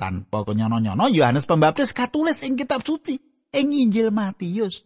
Tanpa 0.00 0.48
kenyono-nyono 0.48 1.12
Yohanes 1.12 1.44
Pembaptis 1.44 1.92
katulis 1.92 2.40
ing 2.40 2.56
kitab 2.56 2.80
suci 2.80 3.20
ing 3.52 3.68
Injil 3.76 4.08
Matius. 4.08 4.80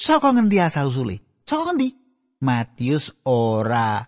Saka 0.00 0.32
ngendi 0.32 0.56
asal 0.56 0.88
usule? 0.88 1.44
Saka 1.44 1.68
ngendi? 1.68 1.92
Matius 2.40 3.12
ora 3.28 4.00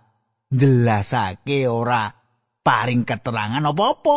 jelasake 0.48 1.68
ora 1.68 2.08
paring 2.64 3.04
keterangan 3.04 3.68
apa-apa. 3.68 4.16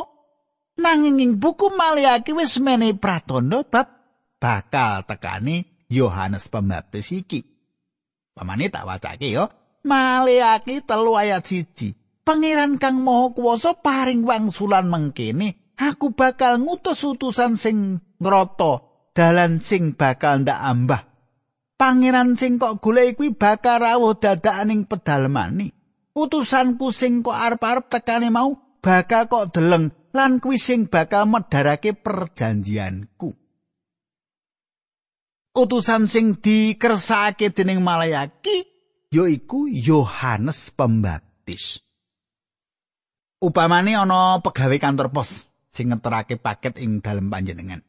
Nanging 0.80 1.20
ing 1.20 1.32
buku 1.38 1.76
Maliaki 1.76 2.32
wis 2.32 2.58
menehi 2.58 2.96
pratandha 2.96 3.62
bab 3.68 3.88
bakal 4.40 5.04
tekani 5.04 5.68
Yohanes 5.92 6.48
Pembaptis 6.48 7.12
iki. 7.14 7.44
Pamane 8.34 8.72
tak 8.72 8.88
wacake 8.88 9.30
yo. 9.30 9.52
Maliaki 9.84 10.82
telu 10.88 11.14
ayat 11.20 11.44
siji. 11.46 11.94
Pangeran 12.24 12.80
kang 12.80 13.04
Maha 13.04 13.36
Kuwasa 13.36 13.76
paring 13.76 14.24
wangsulan 14.24 14.88
mengkene, 14.88 15.63
aku 15.78 16.14
bakal 16.14 16.62
ngutus 16.62 17.02
utusan 17.06 17.58
sing 17.58 18.02
ngrata 18.22 18.84
dalan 19.14 19.62
sing 19.62 19.94
bakal 19.94 20.42
ndak 20.42 20.60
ambah. 20.60 21.02
Pangeran 21.78 22.38
sing 22.38 22.62
kok 22.62 22.80
golek 22.80 23.18
kuwi 23.18 23.34
bakal 23.34 23.82
rawuh 23.82 24.18
dadakaning 24.18 24.86
pedalemane. 24.86 25.74
Utusanku 26.14 26.94
sing 26.94 27.26
kok 27.26 27.34
arep-arep 27.34 27.90
tekane 27.90 28.30
mau 28.30 28.54
bakal 28.80 29.26
kok 29.26 29.50
deleng 29.58 29.90
lan 30.14 30.38
kuwi 30.38 30.62
sing 30.62 30.86
bakal 30.86 31.26
medharake 31.26 31.98
perjanjianku. 31.98 33.34
Utusan 35.54 36.10
sing 36.10 36.42
dikersake 36.42 37.54
dening 37.54 37.82
Malayaki 37.82 38.66
yaiku 39.14 39.70
Yohanes 39.70 40.74
Pembaptis. 40.74 41.82
Upamane 43.38 43.94
ana 43.94 44.42
pegawe 44.42 44.78
kantor 44.82 45.14
pos 45.14 45.46
sing 45.74 45.90
ngeterake 45.90 46.38
paket 46.38 46.78
ing 46.78 47.02
dalem 47.02 47.34
panjenengan. 47.34 47.82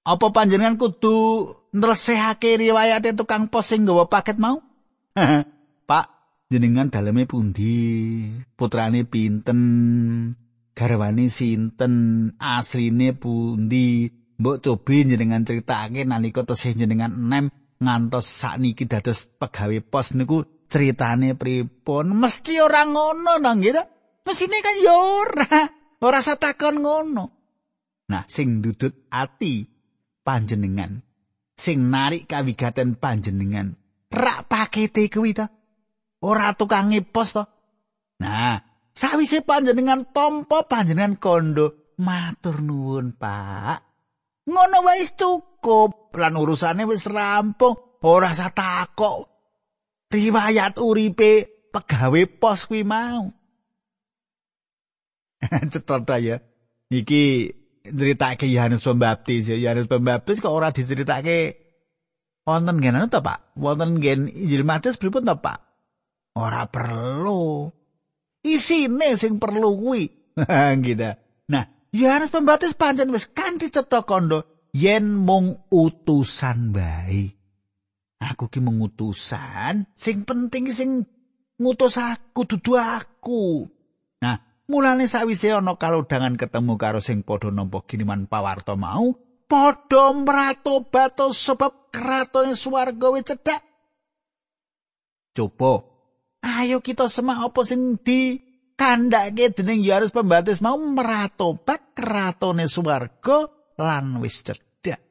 Apa 0.00 0.32
panjenengan 0.32 0.80
kudu 0.80 1.52
nresehake 1.76 2.56
riwayate 2.56 3.12
tukang 3.12 3.52
pos 3.52 3.68
sing 3.68 3.84
nggawa 3.84 4.08
paket 4.08 4.40
mau? 4.40 4.64
Pak, 5.90 6.06
jenengan 6.48 6.88
daleme 6.88 7.28
pundi? 7.28 8.24
Putrane 8.56 9.04
pinten? 9.04 9.60
Garwane 10.72 11.28
sinten? 11.28 11.94
Asline 12.40 13.12
pundi? 13.12 14.08
Mbok 14.40 14.56
cobi 14.64 15.04
jenengan 15.04 15.44
critakake 15.44 16.08
nalika 16.08 16.48
tesih 16.48 16.72
jenengan 16.72 17.12
enem 17.12 17.52
ngantos 17.76 18.24
sakniki 18.24 18.88
dados 18.88 19.28
pegawe 19.36 19.76
pos 19.84 20.16
niku 20.16 20.64
critane 20.64 21.36
pripun? 21.36 22.16
Mesti 22.16 22.56
ora 22.64 22.88
ngono 22.88 23.36
to 23.36 23.52
nggih 23.52 24.00
Mesine 24.24 24.58
kan 24.64 24.76
ya 24.80 24.94
ora. 24.96 25.79
Ora 26.00 26.24
satakon 26.24 26.80
ngono. 26.80 27.24
Nah, 28.10 28.24
sing 28.26 28.64
dudut 28.64 29.06
ati 29.12 29.62
panjenengan, 30.24 30.98
sing 31.54 31.92
narik 31.92 32.26
kawigaten 32.26 32.98
panjenengan, 32.98 33.76
rak 34.10 34.50
pakete 34.50 35.06
kuwi 35.06 35.36
to. 35.36 35.46
Ora 36.24 36.56
tukang 36.56 36.90
pos 37.08 37.36
to. 37.36 37.44
Nah, 38.20 38.58
sawise 38.92 39.40
panjenengan 39.46 40.10
tompo 40.12 40.66
panjenengan 40.66 41.16
kondo 41.16 41.94
matur 42.00 42.60
nuwun, 42.64 43.14
Pak. 43.14 43.78
Ngono 44.50 44.78
wis 44.90 45.14
cukup. 45.14 46.16
Lan 46.16 46.34
urusane 46.34 46.82
wis 46.88 47.06
rampung. 47.06 48.00
Ora 48.02 48.32
satakok. 48.34 49.28
Riwayat 50.10 50.80
uripe 50.82 51.46
pegawe 51.70 52.22
pos 52.40 52.66
kuwi 52.66 52.82
mau. 52.82 53.30
Cetha 55.72 56.16
ya. 56.20 56.36
Iki 56.90 57.22
nceritake 57.90 58.46
Yohanes 58.50 58.84
Pembaptis 58.84 59.48
ya. 59.48 59.56
Yohanes 59.56 59.88
Pembaptis 59.88 60.42
kok 60.42 60.52
ora 60.52 60.74
diceritake 60.74 61.56
wonten 62.44 62.82
ngene 62.82 63.08
to, 63.08 63.20
Pak? 63.22 63.56
Wonten 63.56 64.00
ngen 64.00 64.28
Injil 64.28 64.66
Matius 64.66 65.00
pripun 65.00 65.24
to, 65.24 65.36
Pak? 65.38 65.58
Ora 66.36 66.66
perlu. 66.66 67.70
Isine 68.44 69.16
sing 69.16 69.36
perlu 69.36 69.76
kuwi. 69.76 70.04
gitu. 70.86 71.10
Nah, 71.50 71.64
Yohanes 71.92 72.32
Pembaptis 72.32 72.78
pancen 72.78 73.10
wis 73.10 73.28
kanthi 73.30 73.68
cetha 73.68 74.06
kandha 74.06 74.46
yen 74.74 75.10
mung 75.10 75.66
utusan 75.70 76.70
bae. 76.70 77.34
Aku 78.20 78.52
ki 78.52 78.60
mengutusan, 78.60 79.88
sing 79.96 80.28
penting 80.28 80.68
sing 80.68 81.08
ngutus 81.56 81.96
aku 81.96 82.44
dudu 82.44 82.76
aku. 82.76 83.64
Nah, 84.20 84.36
Mulane 84.70 85.10
sawise 85.10 85.50
ana 85.50 85.74
kalodhangan 85.74 86.38
ketemu 86.38 86.78
karo 86.78 87.02
sing 87.02 87.26
padha 87.26 87.50
nampa 87.50 87.82
kiriman 87.82 88.30
pawarta 88.30 88.78
mau, 88.78 89.18
padha 89.50 90.14
mratobat 90.14 91.18
sebab 91.18 91.90
kratone 91.90 92.54
swarga 92.54 93.10
wis 93.10 93.26
cedhak. 93.26 93.66
Coba 95.34 95.82
ayo 96.46 96.78
kita 96.78 97.10
semak 97.10 97.50
apa 97.50 97.60
sing 97.66 97.98
di 97.98 98.38
kandhake 98.78 99.50
dening 99.58 99.82
Yohanes 99.82 100.14
Pembaptis 100.14 100.62
mau 100.62 100.78
meratobat 100.78 101.90
kratone 101.90 102.70
swarga 102.70 103.50
lan 103.74 104.22
wis 104.22 104.38
cedhak. 104.46 105.02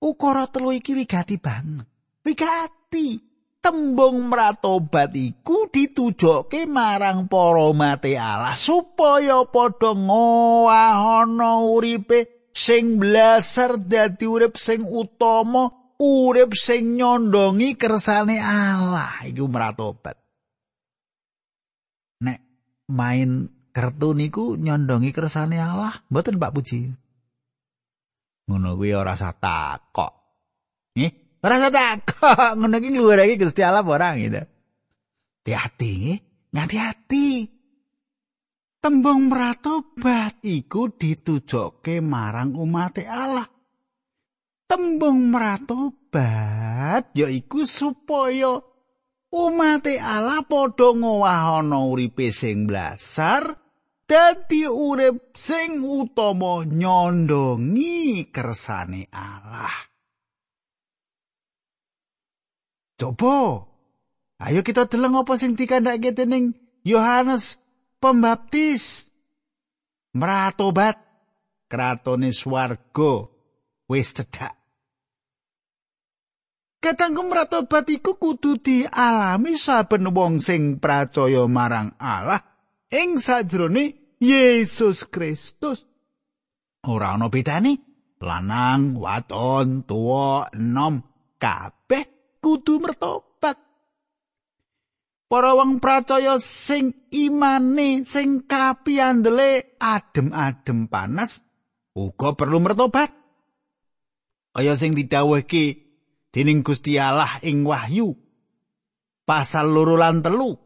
Ukara 0.00 0.48
telu 0.48 0.72
iki 0.72 0.96
wigati 0.96 1.36
banget. 1.36 1.84
Wigati. 2.24 3.29
Tembung 3.60 4.32
mratobat 4.32 5.12
iku 5.12 5.68
ditujokke 5.68 6.64
marang 6.64 7.28
para 7.28 7.68
mate 7.76 8.16
Allah 8.16 8.56
supaya 8.56 9.44
padha 9.44 9.92
ngowahono 9.92 11.76
uripe 11.76 12.50
sing 12.56 12.96
blasar 12.96 13.76
dadi 13.78 14.24
urip 14.24 14.56
sing 14.56 14.82
utama 14.82 15.68
urip 16.00 16.56
sing 16.56 16.96
nyondongi 16.96 17.76
kersane 17.76 18.40
Allah. 18.40 19.20
Iku 19.28 19.44
mratobat 19.46 20.16
nek 22.24 22.40
main 22.88 23.52
kartu 23.70 24.16
niku 24.16 24.56
nyondongi 24.56 25.12
kersane 25.12 25.60
Allah 25.60 25.92
mboten 26.08 26.40
Pak 26.40 26.52
Puji? 26.56 26.80
Ngono 28.48 28.74
kuwi 28.74 28.96
ora 28.96 29.14
satakok 29.14 29.92
kok 29.94 30.12
eh 30.98 31.19
Rasa 31.40 31.72
takut 31.72 32.52
ngono 32.60 32.76
iki 32.76 32.92
luar 32.92 33.24
lagi 33.24 33.40
Gusti 33.40 33.64
Allah 33.64 33.80
orang 33.80 34.20
gitu. 34.20 34.44
Hati-hati, 35.40 36.20
ngati-hati. 36.52 37.28
Tembung 38.80 39.28
meratobat 39.28 40.40
iku 40.44 40.92
ditujokke 40.92 42.00
marang 42.04 42.56
umat 42.56 43.00
Allah. 43.08 43.48
Tembung 44.68 45.32
meratobat 45.32 47.12
yaiku 47.16 47.64
supaya 47.64 48.60
umat 49.32 49.84
Allah 50.00 50.44
padha 50.44 50.92
ngowahono 50.92 51.92
uripe 51.92 52.32
sing 52.32 52.68
blasar 52.68 53.56
dadi 54.08 54.64
urip 54.68 55.36
sing 55.36 55.80
utama 55.84 56.64
nyondongi 56.68 58.28
kersane 58.28 59.08
Allah. 59.12 59.89
Coba. 63.00 63.64
Ayo 64.44 64.60
kita 64.60 64.84
deleng 64.84 65.16
apa 65.16 65.32
sing 65.40 65.56
dikandhake 65.56 66.12
dening 66.12 66.52
Yohanes 66.84 67.56
Pembaptis. 67.96 69.08
Meratobat 70.12 71.00
kratone 71.64 72.36
swarga 72.36 73.24
wis 73.88 74.12
cedhak. 74.12 74.52
Katanggu 76.80 77.24
meratobat 77.28 77.88
iku 77.92 78.16
kudu 78.16 78.60
dialami 78.60 79.52
saben 79.56 80.08
wong 80.16 80.40
sing 80.40 80.80
percaya 80.80 81.44
marang 81.44 81.92
Allah 82.00 82.40
ing 82.88 83.20
sajrone 83.20 84.16
Yesus 84.16 85.04
Kristus. 85.08 85.84
Ora 86.88 87.16
ana 87.16 87.28
bedane 87.28 87.76
lanang, 88.20 88.96
wadon, 88.96 89.84
tuwa, 89.84 90.48
enom, 90.56 91.04
kabeh 91.36 91.79
kudu 92.40 92.82
mertobat. 92.82 93.56
Para 95.30 95.54
wong 95.54 95.78
percaya 95.78 96.42
sing 96.42 97.06
imane 97.14 98.02
sing 98.02 98.42
kapiandele 98.50 99.78
adem-adem 99.78 100.90
panas 100.90 101.46
uga 101.94 102.34
perlu 102.34 102.58
mertobat. 102.58 103.14
Kaya 104.50 104.74
sing 104.74 104.98
didhawuhke 104.98 105.78
dening 106.34 106.66
Gusti 106.66 106.98
Allah 106.98 107.38
ing 107.46 107.62
Wahyu 107.62 108.10
pasal 109.22 109.70
loro 109.70 109.94
lan 109.94 110.18
telu. 110.26 110.58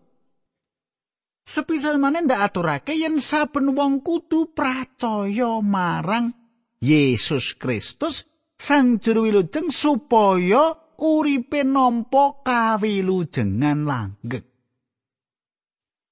Sepisal 1.44 2.00
maneh 2.00 2.24
ndak 2.24 2.40
aturake 2.40 2.96
yen 2.96 3.20
saben 3.20 3.76
wong 3.76 4.00
kudu 4.00 4.56
percaya 4.56 5.60
marang 5.60 6.32
Yesus 6.80 7.60
Kristus 7.60 8.24
Sang 8.56 8.96
Juru 8.96 9.28
Wilujeng 9.28 9.68
supaya 9.68 10.72
uripe 11.00 11.66
nampa 11.66 12.44
kawilujengan 12.44 13.86
langgeng. 13.88 14.46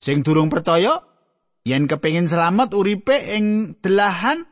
Sing 0.02 0.26
durung 0.26 0.50
percaya 0.50 0.98
yen 1.62 1.86
kepengin 1.86 2.26
selamat 2.26 2.74
uripe 2.74 3.14
ing 3.14 3.78
delahan 3.78 4.42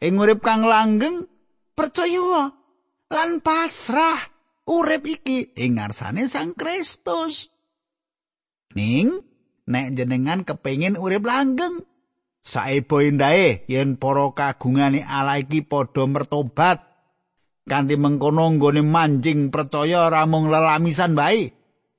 ing 0.00 0.12
urip 0.20 0.44
kang 0.44 0.64
langgeng 0.64 1.24
percaya 1.72 2.52
lan 3.08 3.40
pasrah 3.40 4.20
urip 4.68 5.02
iki 5.08 5.56
ing 5.56 5.80
ngarsane 5.80 6.28
Sang 6.28 6.52
Kristus. 6.52 7.48
Ning 8.76 9.16
nek 9.70 9.96
jenengan 9.96 10.44
kepengin 10.44 11.00
urip 11.00 11.24
langgeng 11.24 11.80
saebo 12.44 13.00
endahe 13.00 13.64
yen 13.68 13.96
para 13.96 14.28
kagungane 14.36 15.00
Allah 15.00 15.40
iki 15.40 15.64
padha 15.64 16.04
mertobat 16.04 16.89
kanthi 17.70 17.94
mengkono 17.94 18.50
nggone 18.58 18.82
manjing 18.82 19.54
percaya 19.54 20.10
ora 20.10 20.26
mung 20.26 20.50
lelamisan 20.50 21.14
bae. 21.14 21.46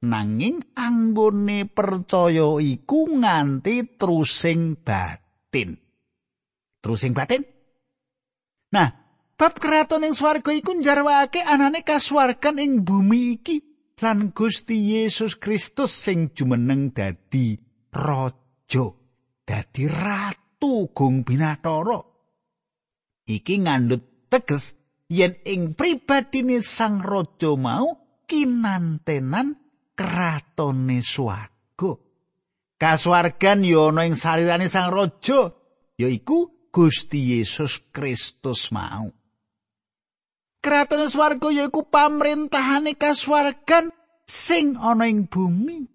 Nanging 0.04 0.76
anggone 0.76 1.70
percaya 1.72 2.60
iku 2.60 3.08
nganti 3.08 3.96
trusing 3.96 4.84
batin. 4.84 5.80
Trusing 6.84 7.16
batin? 7.16 7.48
Nah 8.76 8.90
bab 9.40 9.56
keraton 9.56 10.04
ing 10.04 10.12
swarga 10.12 10.52
iku 10.52 10.76
njarwake 10.76 11.40
anane 11.40 11.88
kasuwargan 11.88 12.60
ing 12.60 12.84
bumi 12.84 13.40
iki 13.40 13.64
lan 14.04 14.34
Gusti 14.36 14.98
Yesus 14.98 15.38
Kristus 15.38 15.94
sing 15.94 16.34
jumeneng 16.34 16.92
dadi 16.92 17.54
raja 17.94 18.86
dadi 19.46 19.84
ratu 19.86 20.90
gung 20.92 21.22
binatara. 21.22 22.02
Iki 23.30 23.56
ngandut 23.70 24.28
teges 24.34 24.81
yen 25.12 25.36
ing 25.44 25.76
pribadine 25.76 26.64
sang 26.64 27.04
raja 27.04 27.52
mau 27.60 28.00
kinantenan 28.24 29.60
kratone 29.92 31.04
swarga 31.04 31.92
kasuwargan 32.80 33.68
ya 33.68 33.92
ana 33.92 34.08
ing 34.08 34.16
salirane 34.16 34.72
sang 34.72 34.88
raja 34.88 35.52
yaiku 36.00 36.48
Gusti 36.72 37.36
Yesus 37.36 37.84
Kristus 37.92 38.72
mau 38.72 39.12
Keraton 40.62 41.10
swarga 41.10 41.50
yaiku 41.50 41.90
pamrentahane 41.90 42.94
kasuwargan 42.94 43.90
sing 44.30 44.78
ana 44.78 45.10
ing 45.10 45.26
bumi. 45.26 45.90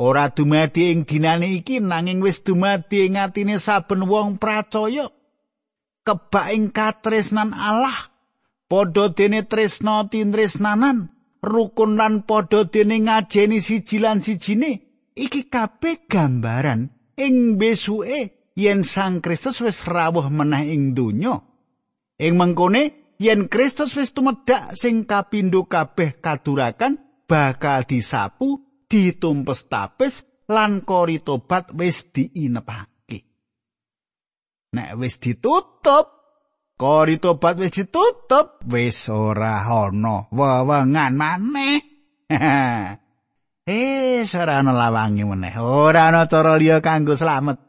Ora 0.00 0.32
dumadi 0.32 0.88
ing 0.88 1.04
dinane 1.04 1.60
iki 1.60 1.76
nanging 1.76 2.24
wis 2.24 2.40
dumadi 2.40 3.04
ing 3.04 3.20
atine 3.20 3.60
saben 3.60 4.08
wong 4.08 4.40
pracaya. 4.40 5.12
Kebak 6.02 6.50
katresnan 6.74 7.54
Allah, 7.54 7.94
padha 8.72 9.12
dene 9.12 9.44
tresna 9.44 10.08
tintresnanan, 10.08 11.12
rukun 11.44 12.00
lan 12.00 12.24
padha 12.24 12.64
dene 12.64 12.96
ngajeni 13.04 13.60
siji 13.60 14.00
lan 14.00 14.24
sijine. 14.24 14.72
Iki 15.12 15.52
kabeh 15.52 16.08
gambaran 16.08 16.88
ing 17.20 17.60
besuke 17.60 18.48
yen 18.56 18.80
Sang 18.80 19.20
Kristus 19.20 19.60
wis 19.60 19.84
rawuh 19.84 20.32
meneh 20.32 20.72
ing 20.72 20.96
donya. 20.96 21.36
Ing 22.16 22.40
mengkone 22.40 23.12
yen 23.20 23.52
Kristus 23.52 23.92
wis 23.92 24.16
tumedhak 24.16 24.72
sing 24.72 25.04
kapindho 25.04 25.68
kabeh 25.68 26.16
kadurakan 26.24 26.96
bakal 27.28 27.84
disapu 27.84 28.64
ditumpes 28.88 29.68
tapis 29.68 30.24
lan 30.48 30.80
kori 30.80 31.20
tobat 31.20 31.76
wis 31.76 32.08
diinepake 32.08 33.24
nek 34.72 34.96
wis 34.96 35.20
ditutup 35.20 36.21
kori 36.82 37.22
tobat 37.22 37.62
wis 37.62 37.70
ditutup 37.70 38.66
wis 38.66 39.06
ora 39.06 39.62
ana 39.62 40.26
wewengan 40.34 41.14
maneh. 41.14 41.78
Eh 43.62 44.26
ora 44.26 44.58
ana 44.58 44.74
lawange 44.74 45.22
meneh. 45.22 45.54
Ora 45.62 46.10
ana 46.10 46.26
cara 46.26 46.58
liya 46.58 46.82
kanggo 46.82 47.14
slamet. 47.14 47.62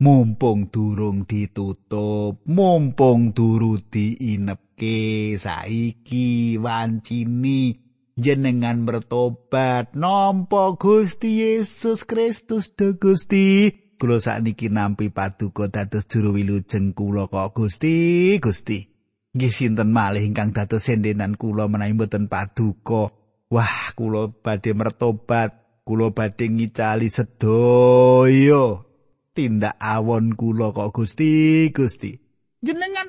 Mumpung 0.00 0.72
durung 0.72 1.28
ditutup 1.28 2.40
mumpung 2.48 3.36
duru 3.36 3.76
diinepke 3.76 5.36
saiki 5.36 6.56
wancini 6.56 7.76
jenengan 8.16 8.88
bertobat 8.88 9.92
nampa 9.92 10.74
Gusti 10.80 11.44
Yesus 11.44 12.08
Kristus 12.08 12.72
de 12.72 12.96
Gusti 12.96 13.81
kula 14.02 14.18
sakniki 14.18 14.66
nampi 14.66 15.14
paduka 15.14 15.70
dados 15.70 16.10
juru 16.10 16.34
wilujeng 16.34 16.90
kula 16.90 17.30
kok 17.30 17.54
Gusti? 17.54 18.34
Gusti. 18.42 18.82
Nggih 19.30 19.54
sinten 19.54 19.94
malih 19.94 20.26
ingkang 20.26 20.50
dados 20.50 20.90
sendenan 20.90 21.38
kula 21.38 21.70
menawi 21.70 21.94
mboten 21.94 22.26
paduka. 22.26 23.14
Wah 23.46 23.94
kula 23.94 24.34
badhe 24.42 24.74
mertobat 24.74 25.54
kula 25.86 26.10
badhe 26.10 26.50
ngicali 26.50 27.06
sedaya. 27.06 28.82
Tindak 29.30 29.78
awon 29.78 30.34
kula 30.34 30.74
kok 30.74 30.90
Gusti? 30.90 31.70
Gusti. 31.70 32.10
Jenengan 32.58 33.06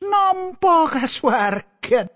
nampa 0.00 0.88
kasuwargan? 0.88 2.08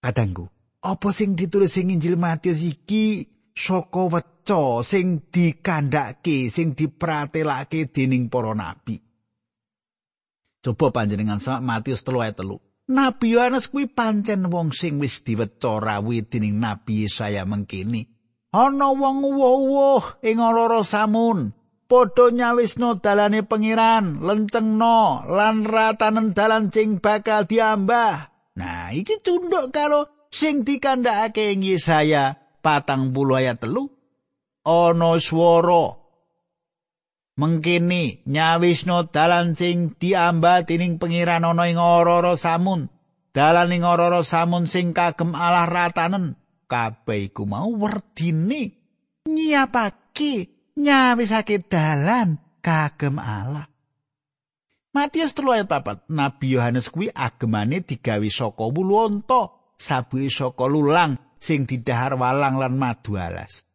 Adangku. 0.00 0.48
Apa 0.80 1.12
sing 1.12 1.36
ditulis 1.36 1.76
ing 1.76 1.92
Injil 1.92 2.16
Matius 2.16 2.64
iki 2.64 3.28
saka 3.56 4.02
weca 4.08 4.82
sing 4.82 5.28
dikandhake 5.30 6.50
sing 6.50 6.74
dipratelake 6.74 7.88
dening 7.92 8.26
para 8.32 8.52
nabi 8.52 9.00
Coba 10.62 10.94
panjenengan 10.94 11.42
sama 11.42 11.58
Matius 11.82 12.06
telu 12.06 12.22
ayat 12.22 12.38
telu. 12.38 12.62
Nabi 12.86 13.34
Yohanes 13.34 13.66
kuwi 13.66 13.90
pancen 13.90 14.46
wong 14.46 14.70
sing 14.70 15.02
wis 15.02 15.26
diweca 15.26 15.82
rawuh 15.82 16.22
dening 16.22 16.62
Nabi 16.62 17.02
Yesaya 17.02 17.42
mengkini. 17.42 18.06
ana 18.52 18.92
wong 18.92 19.24
wuwuh 19.24 20.20
ing 20.20 20.36
ora 20.36 20.84
samun 20.84 21.56
padha 21.88 22.28
nyawisno 22.28 23.00
dalane 23.00 23.48
pengiran 23.48 24.20
lencengno 24.20 25.24
lan 25.24 25.64
ratanen 25.64 26.36
dalan 26.36 26.68
sing 26.68 27.00
bakal 27.00 27.48
diambah 27.48 28.28
nah 28.60 28.92
iki 28.92 29.24
cunduk 29.24 29.72
karo 29.72 30.28
sing 30.28 30.68
dikandhakake 30.68 31.56
ing 31.56 31.64
Yesaya 31.64 32.41
patang 32.62 33.10
puluh 33.10 33.42
ayat 33.42 33.58
telu 33.58 33.90
ana 34.62 35.18
swara 35.18 35.98
mengkini 37.36 38.22
nyawisno 38.24 39.10
dalan 39.10 39.58
sing 39.58 39.98
diambah 39.98 40.64
tining 40.70 41.02
pengiran 41.02 41.42
ana 41.42 41.66
ing 41.66 41.80
ora 41.82 42.32
samun 42.38 42.86
dalan 43.34 43.74
ing 43.74 43.82
ora 43.82 44.22
samun 44.22 44.70
sing 44.70 44.94
kagem 44.94 45.34
Allah 45.34 45.66
ratanen 45.66 46.38
kabeh 46.70 47.34
iku 47.34 47.44
mau 47.44 47.68
werdine 47.74 48.78
nyiapake 49.26 50.52
nyawisake 50.78 51.66
dalan 51.68 52.40
kagem 52.62 53.18
Allah. 53.18 53.66
Matius 54.92 55.32
3 55.32 55.64
ayat 55.64 55.68
4. 55.72 56.12
Nabi 56.12 56.52
Yohanes 56.52 56.92
kuwi 56.92 57.08
agemane 57.08 57.80
digawe 57.80 58.28
saka 58.28 58.68
wulu 58.68 59.08
unta, 59.08 59.72
sabuhe 59.80 60.28
saka 60.28 60.68
lulang 60.68 61.16
sing 61.42 61.66
didahar 61.66 62.14
walang 62.14 62.62
lan 62.62 62.78
madu 62.78 63.18
alas. 63.18 63.66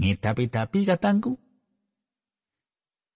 Ngedapi-dapi 0.00 0.88
katangku. 0.88 1.36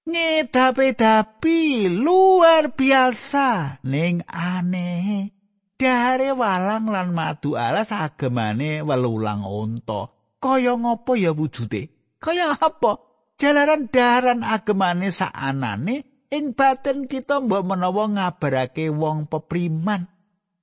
Ngedapi-dapi 0.04 1.88
luar 1.88 2.76
biasa 2.76 3.80
ning 3.88 4.20
aneh. 4.28 5.32
dahare 5.74 6.30
walang 6.30 6.86
lan 6.88 7.10
madu 7.10 7.58
alas 7.58 7.90
agemane 7.90 8.80
welulang 8.86 9.42
unta 9.42 10.06
kaya 10.38 10.78
ngopo 10.78 11.18
ya 11.18 11.34
wujude 11.34 12.14
kaya 12.22 12.54
apa 12.54 13.02
jalaran 13.36 13.90
daharan 13.90 14.46
agemane 14.46 15.10
saanane 15.10 16.26
ing 16.30 16.54
batin 16.54 17.10
kita 17.10 17.42
mbok 17.42 17.62
menawa 17.66 18.06
ngabarake 18.06 18.86
wong 18.88 19.26
pepriman 19.26 20.06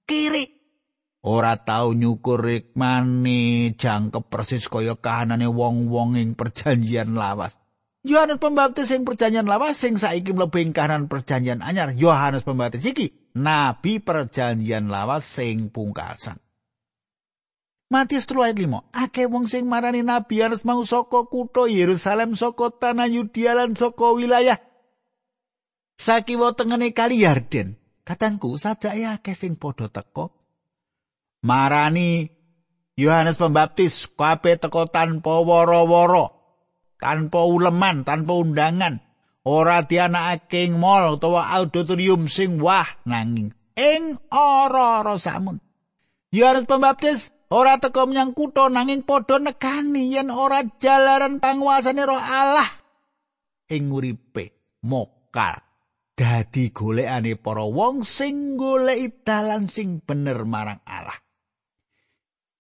kiri 0.08 0.61
ora 1.22 1.54
tau 1.54 1.94
nyukur 1.94 2.42
rikmane 2.42 3.74
jangkep 3.78 4.26
persis 4.26 4.66
kaya 4.66 4.98
kahanane 4.98 5.46
wong-wong 5.46 6.18
ing 6.18 6.34
perjanjian 6.34 7.14
lawas 7.14 7.62
Yohanes 8.02 8.42
Pembaptis 8.42 8.90
sing 8.90 9.06
perjanjian 9.06 9.46
lawas 9.46 9.78
sing 9.78 9.94
saiki 10.02 10.34
mlebu 10.34 10.74
kahanan 10.74 11.06
perjanjian 11.06 11.62
anyar 11.62 11.94
Yohanes 11.94 12.42
Pembaptis 12.42 12.82
iki 12.82 13.14
nabi 13.38 14.02
perjanjian 14.02 14.90
lawas 14.90 15.22
sing 15.22 15.70
pungkasan. 15.70 16.42
Matius 17.92 18.26
3 18.26 18.56
ayat 18.56 18.58
5. 18.58 18.90
Akeh 18.96 19.28
wong 19.30 19.46
sing 19.46 19.70
marani 19.70 20.02
nabi 20.02 20.42
Yohanes 20.42 20.66
mau 20.66 20.82
saka 20.82 21.30
kutha 21.30 21.70
Yerusalem 21.70 22.34
saka 22.34 22.74
tanah 22.74 23.06
Yudea 23.06 23.54
lan 23.54 23.78
saka 23.78 24.18
wilayah 24.18 24.58
sakiwa 26.02 26.58
tengene 26.58 26.90
kali 26.98 27.22
Yarden. 27.22 27.78
Katangku 28.02 28.58
sajake 28.58 29.06
akeh 29.06 29.38
sing 29.38 29.62
padha 29.62 29.94
teko 29.94 30.41
marani 31.46 32.30
Yohanes 32.98 33.38
Pembaptis 33.38 34.10
kabeh 34.14 34.62
teko 34.62 34.86
tanpa 34.90 35.42
woro-woro, 35.42 36.26
tanpa 37.02 37.46
uleman, 37.46 38.06
tanpa 38.06 38.34
undangan. 38.38 39.02
ora 39.46 39.82
dianakake 39.82 40.70
ing 40.70 40.78
mall 40.78 41.18
utawa 41.18 41.50
auditorium 41.58 42.30
sing 42.30 42.62
wah 42.62 42.86
nanging 43.10 43.54
ing 43.74 44.22
ora-ora 44.30 45.18
samun. 45.18 45.58
Yohanes 46.32 46.70
Pembaptis 46.70 47.34
ora 47.50 47.82
teka 47.82 48.06
menyang 48.06 48.38
kutha 48.38 48.70
nanging 48.70 49.02
padha 49.04 49.42
nekani 49.42 50.14
yen 50.14 50.30
ora 50.30 50.62
jalaran 50.78 51.42
panguasane 51.42 52.06
Roh 52.06 52.22
Allah 52.22 52.70
ing 53.72 53.90
uripe 53.90 54.78
mokal 54.86 55.60
dadi 56.14 56.70
golekane 56.70 57.34
para 57.36 57.66
wong 57.66 58.06
sing 58.06 58.56
goleki 58.56 59.26
dalan 59.26 59.68
sing 59.68 60.06
bener 60.06 60.46
marang 60.46 60.80
Allah. 60.86 61.18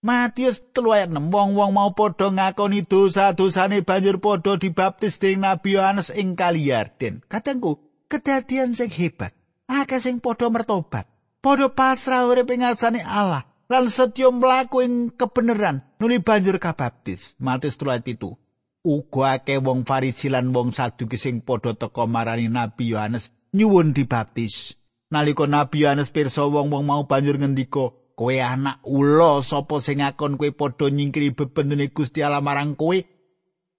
Matius 0.01 0.65
3 0.73 0.97
ayat 0.97 1.09
6 1.13 1.29
wong-wong 1.29 1.77
mau 1.77 1.93
padha 1.93 2.33
ngakoni 2.33 2.89
dosa-dosane 2.89 3.85
banjur 3.85 4.17
padha 4.17 4.57
dibaptis 4.57 5.21
dening 5.21 5.45
Nabi 5.45 5.77
Yohanes 5.77 6.09
ing 6.09 6.33
Kali 6.33 6.73
Yarden. 6.73 7.21
Katengku, 7.29 7.77
kedadian 8.09 8.73
sing 8.73 8.89
hebat. 8.89 9.29
Akeh 9.69 10.01
sing 10.01 10.17
padha 10.17 10.49
mertobat, 10.49 11.05
padha 11.37 11.69
pasrah 11.69 12.25
urip 12.25 12.49
ing 12.49 12.65
Allah 12.65 13.45
lan 13.69 13.85
setya 13.93 14.33
mlaku 14.33 14.81
ing 14.81 14.93
kebenaran 15.13 15.85
nuli 16.01 16.17
banjur 16.17 16.57
kabaptis. 16.57 17.37
Matius 17.37 17.77
3 17.77 18.01
ayat 18.01 18.05
7. 18.09 18.33
Uga 18.81 19.37
akeh 19.37 19.61
wong 19.61 19.85
Farisi 19.85 20.33
lan 20.33 20.49
wong 20.49 20.73
Saduki 20.73 21.21
sing 21.21 21.45
padha 21.45 21.77
teka 21.77 22.09
marani 22.09 22.49
Nabi 22.49 22.89
Yohanes 22.89 23.37
nyuwun 23.53 23.93
dibaptis. 23.93 24.81
Nalika 25.13 25.45
Nabi 25.45 25.85
Yohanes 25.85 26.09
pirsa 26.09 26.41
wong-wong 26.49 26.89
mau 26.89 27.05
banjur 27.05 27.37
ngendika, 27.37 27.93
kowe 28.13 28.35
anak 28.37 28.83
ula 28.85 29.41
sapa 29.41 29.79
sing 29.79 30.03
ngakon 30.03 30.37
kowe 30.37 30.49
padha 30.53 30.87
nyingkiri 30.91 31.33
bebenene 31.33 31.89
Gusti 31.91 32.21
Allah 32.21 32.43
marang 32.43 32.77
kowe? 32.77 32.97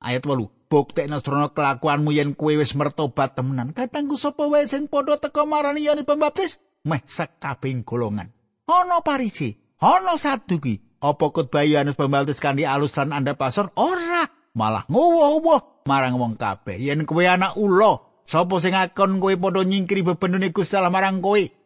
Ayat 0.02 0.26
8 0.26 0.50
buktekno 0.72 1.20
srana 1.20 1.52
kelakuanmu 1.52 2.16
yen 2.16 2.32
kowe 2.32 2.56
wis 2.56 2.72
mertobat 2.72 3.36
temenan. 3.36 3.76
Katangku 3.76 4.16
sapa 4.16 4.48
wae 4.48 4.64
sing 4.64 4.88
padha 4.88 5.20
teka 5.20 5.44
marani 5.44 5.84
Yohanes 5.84 6.08
Pembaptis? 6.08 6.56
Meh 6.88 7.04
sakabeh 7.04 7.84
golongan. 7.84 8.32
Ana 8.64 9.04
parisi 9.04 9.52
ana 9.78 10.16
saduki 10.16 10.80
apa 11.04 11.24
khotbah 11.28 11.68
Yohanes 11.68 11.94
Pembaptis 11.94 12.40
kanthi 12.40 12.64
alus 12.64 12.96
lan 12.96 13.12
anda 13.12 13.36
pasor 13.36 13.68
ora 13.76 14.24
malah 14.56 14.88
ngowo-owo 14.88 15.84
marang 15.84 16.16
wong 16.16 16.34
kabeh. 16.40 16.80
Yen 16.80 17.04
kowe 17.04 17.20
anak 17.20 17.54
ula 17.60 18.24
sapa 18.24 18.56
sing 18.58 18.72
ngakon 18.72 19.20
kowe 19.20 19.36
padha 19.36 19.60
nyingkiri 19.62 20.02
bebenene 20.02 20.50
Gusti 20.56 20.80
Allah 20.80 20.90
marang 20.90 21.20
kowe 21.20 21.61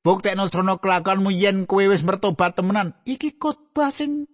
Buktekno 0.00 0.48
srana 0.48 0.80
kelakuanmu 0.80 1.30
yen 1.30 1.68
kowe 1.68 1.84
wis 1.84 2.00
mertobat 2.00 2.56
temenan. 2.56 2.96
Iki 3.04 3.36
khotbah 3.36 3.92
sing 3.92 4.24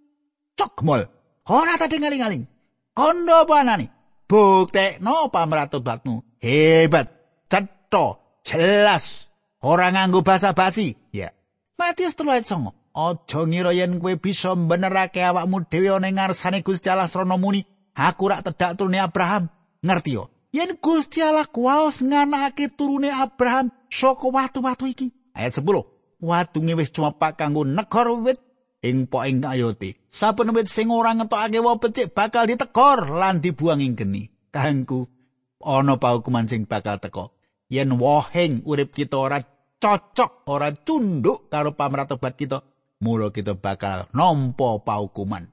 cokmol. 0.54 1.10
Ora 1.50 1.74
tadi 1.74 1.98
ngaling-aling. 1.98 2.46
Kondo 2.94 3.42
panani. 3.50 3.90
Buktekno 4.30 5.26
pamratobatmu. 5.34 6.38
Hebat. 6.38 7.10
Cetha. 7.50 8.06
Jelas. 8.46 9.26
Ora 9.58 9.90
nganggo 9.90 10.22
basa 10.22 10.54
basi. 10.54 10.94
Ya. 11.10 11.34
Matius 11.74 12.14
3:9. 12.14 12.70
Aja 12.96 13.40
ngira 13.44 13.74
yen 13.74 13.98
kowe 13.98 14.14
bisa 14.16 14.54
benerake 14.54 15.20
awakmu 15.20 15.66
dhewe 15.68 15.90
ana 15.90 16.08
ngarsane 16.08 16.62
Gusti 16.62 16.88
Allah 16.88 17.10
srana 17.10 17.36
muni, 17.36 17.66
aku 17.92 18.30
rak 18.30 18.46
tedak 18.46 18.78
turune 18.78 19.02
Abraham. 19.02 19.50
Ngerti 19.84 20.16
yo? 20.16 20.30
Yen 20.54 20.78
Gusti 20.80 21.20
Allah 21.20 21.44
kuwaos 21.44 22.00
nganakake 22.00 22.72
turune 22.72 23.12
Abraham 23.12 23.68
saka 23.92 24.24
watu-watu 24.32 24.88
iki, 24.88 25.12
Ayat 25.36 25.60
10. 25.60 25.84
Watunge 26.16 26.74
wis 26.80 26.88
cumepak 26.96 27.36
kanggo 27.36 27.68
negor 27.68 28.24
wit 28.24 28.40
ing 28.80 29.04
poing 29.04 29.44
ayote. 29.44 30.00
Saben 30.08 30.56
wit 30.56 30.72
sing 30.72 30.88
ora 30.88 31.12
ngetokake 31.12 31.60
wa 31.60 31.76
becik 31.76 32.16
bakal 32.16 32.48
ditekor 32.48 33.04
lan 33.12 33.44
dibuang 33.44 33.84
ing 33.84 33.92
geni. 34.00 34.32
Kangku 34.48 35.12
ana 35.60 36.00
paukuman 36.00 36.48
sing 36.48 36.64
bakal 36.64 36.96
teko. 36.96 37.36
Yen 37.68 38.00
wohing 38.00 38.64
urip 38.64 38.96
kita 38.96 39.18
ora 39.20 39.44
cocok, 39.76 40.48
ora 40.48 40.72
cunduk 40.72 41.52
karo 41.52 41.76
pamratobat 41.76 42.38
kita, 42.38 42.62
mula 43.02 43.34
kita 43.34 43.58
bakal 43.58 44.08
nampa 44.16 44.80
paukuman. 44.80 45.52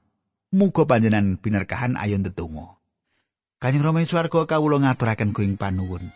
Muga 0.54 0.86
panjenengan 0.86 1.36
binerkahan 1.42 1.98
ayon 1.98 2.22
tetunggu. 2.22 2.78
Kanjeng 3.58 3.82
Rama 3.82 4.06
swarga 4.06 4.46
kawula 4.46 4.78
ngaturaken 4.78 5.34
kuing 5.34 5.58
panuwun. 5.58 6.14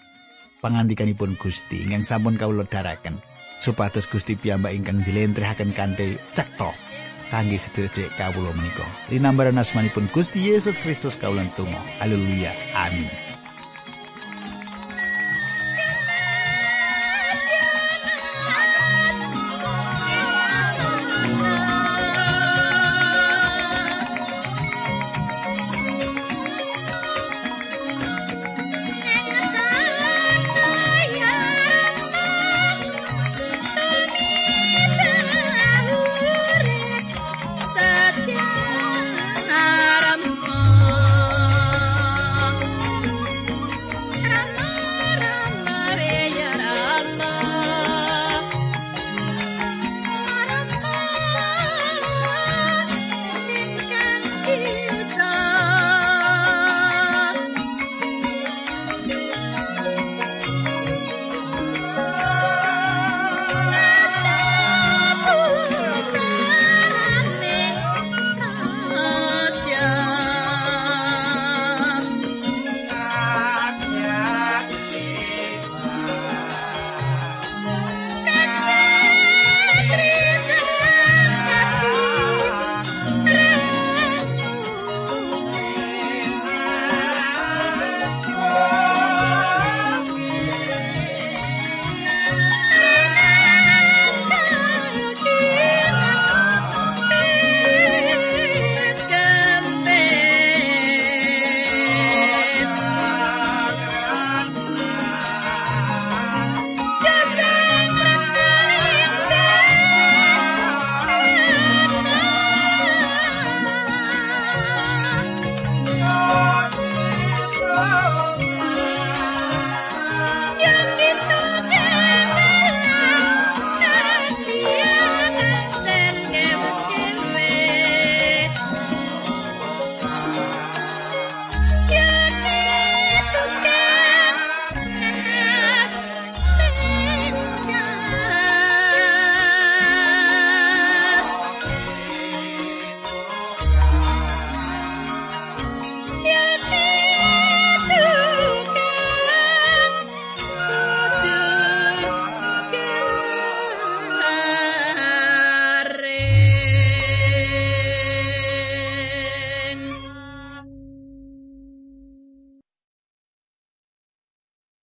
Pangandikanipun 0.62 1.34
Gusti 1.34 1.82
ingkang 1.82 2.06
sampun 2.06 2.38
kawula 2.38 2.62
daraken. 2.62 3.18
Supados 3.58 4.06
Gusti 4.06 4.38
piyambak 4.38 4.74
ingkang 4.74 5.02
jlentrehake 5.02 5.66
kanthi 5.74 6.18
cetha 6.32 6.70
kangge 7.28 7.60
sedherek 7.60 8.08
kawula 8.16 8.56
menika. 8.56 8.86
Linambaran 9.12 9.60
asmanipun 9.60 10.08
Gusti 10.10 10.48
Yesus 10.48 10.80
Kristus 10.80 11.20
kawula 11.20 11.44
tunggu. 11.52 11.76
Haleluya. 12.00 12.52
Amin. 12.72 13.27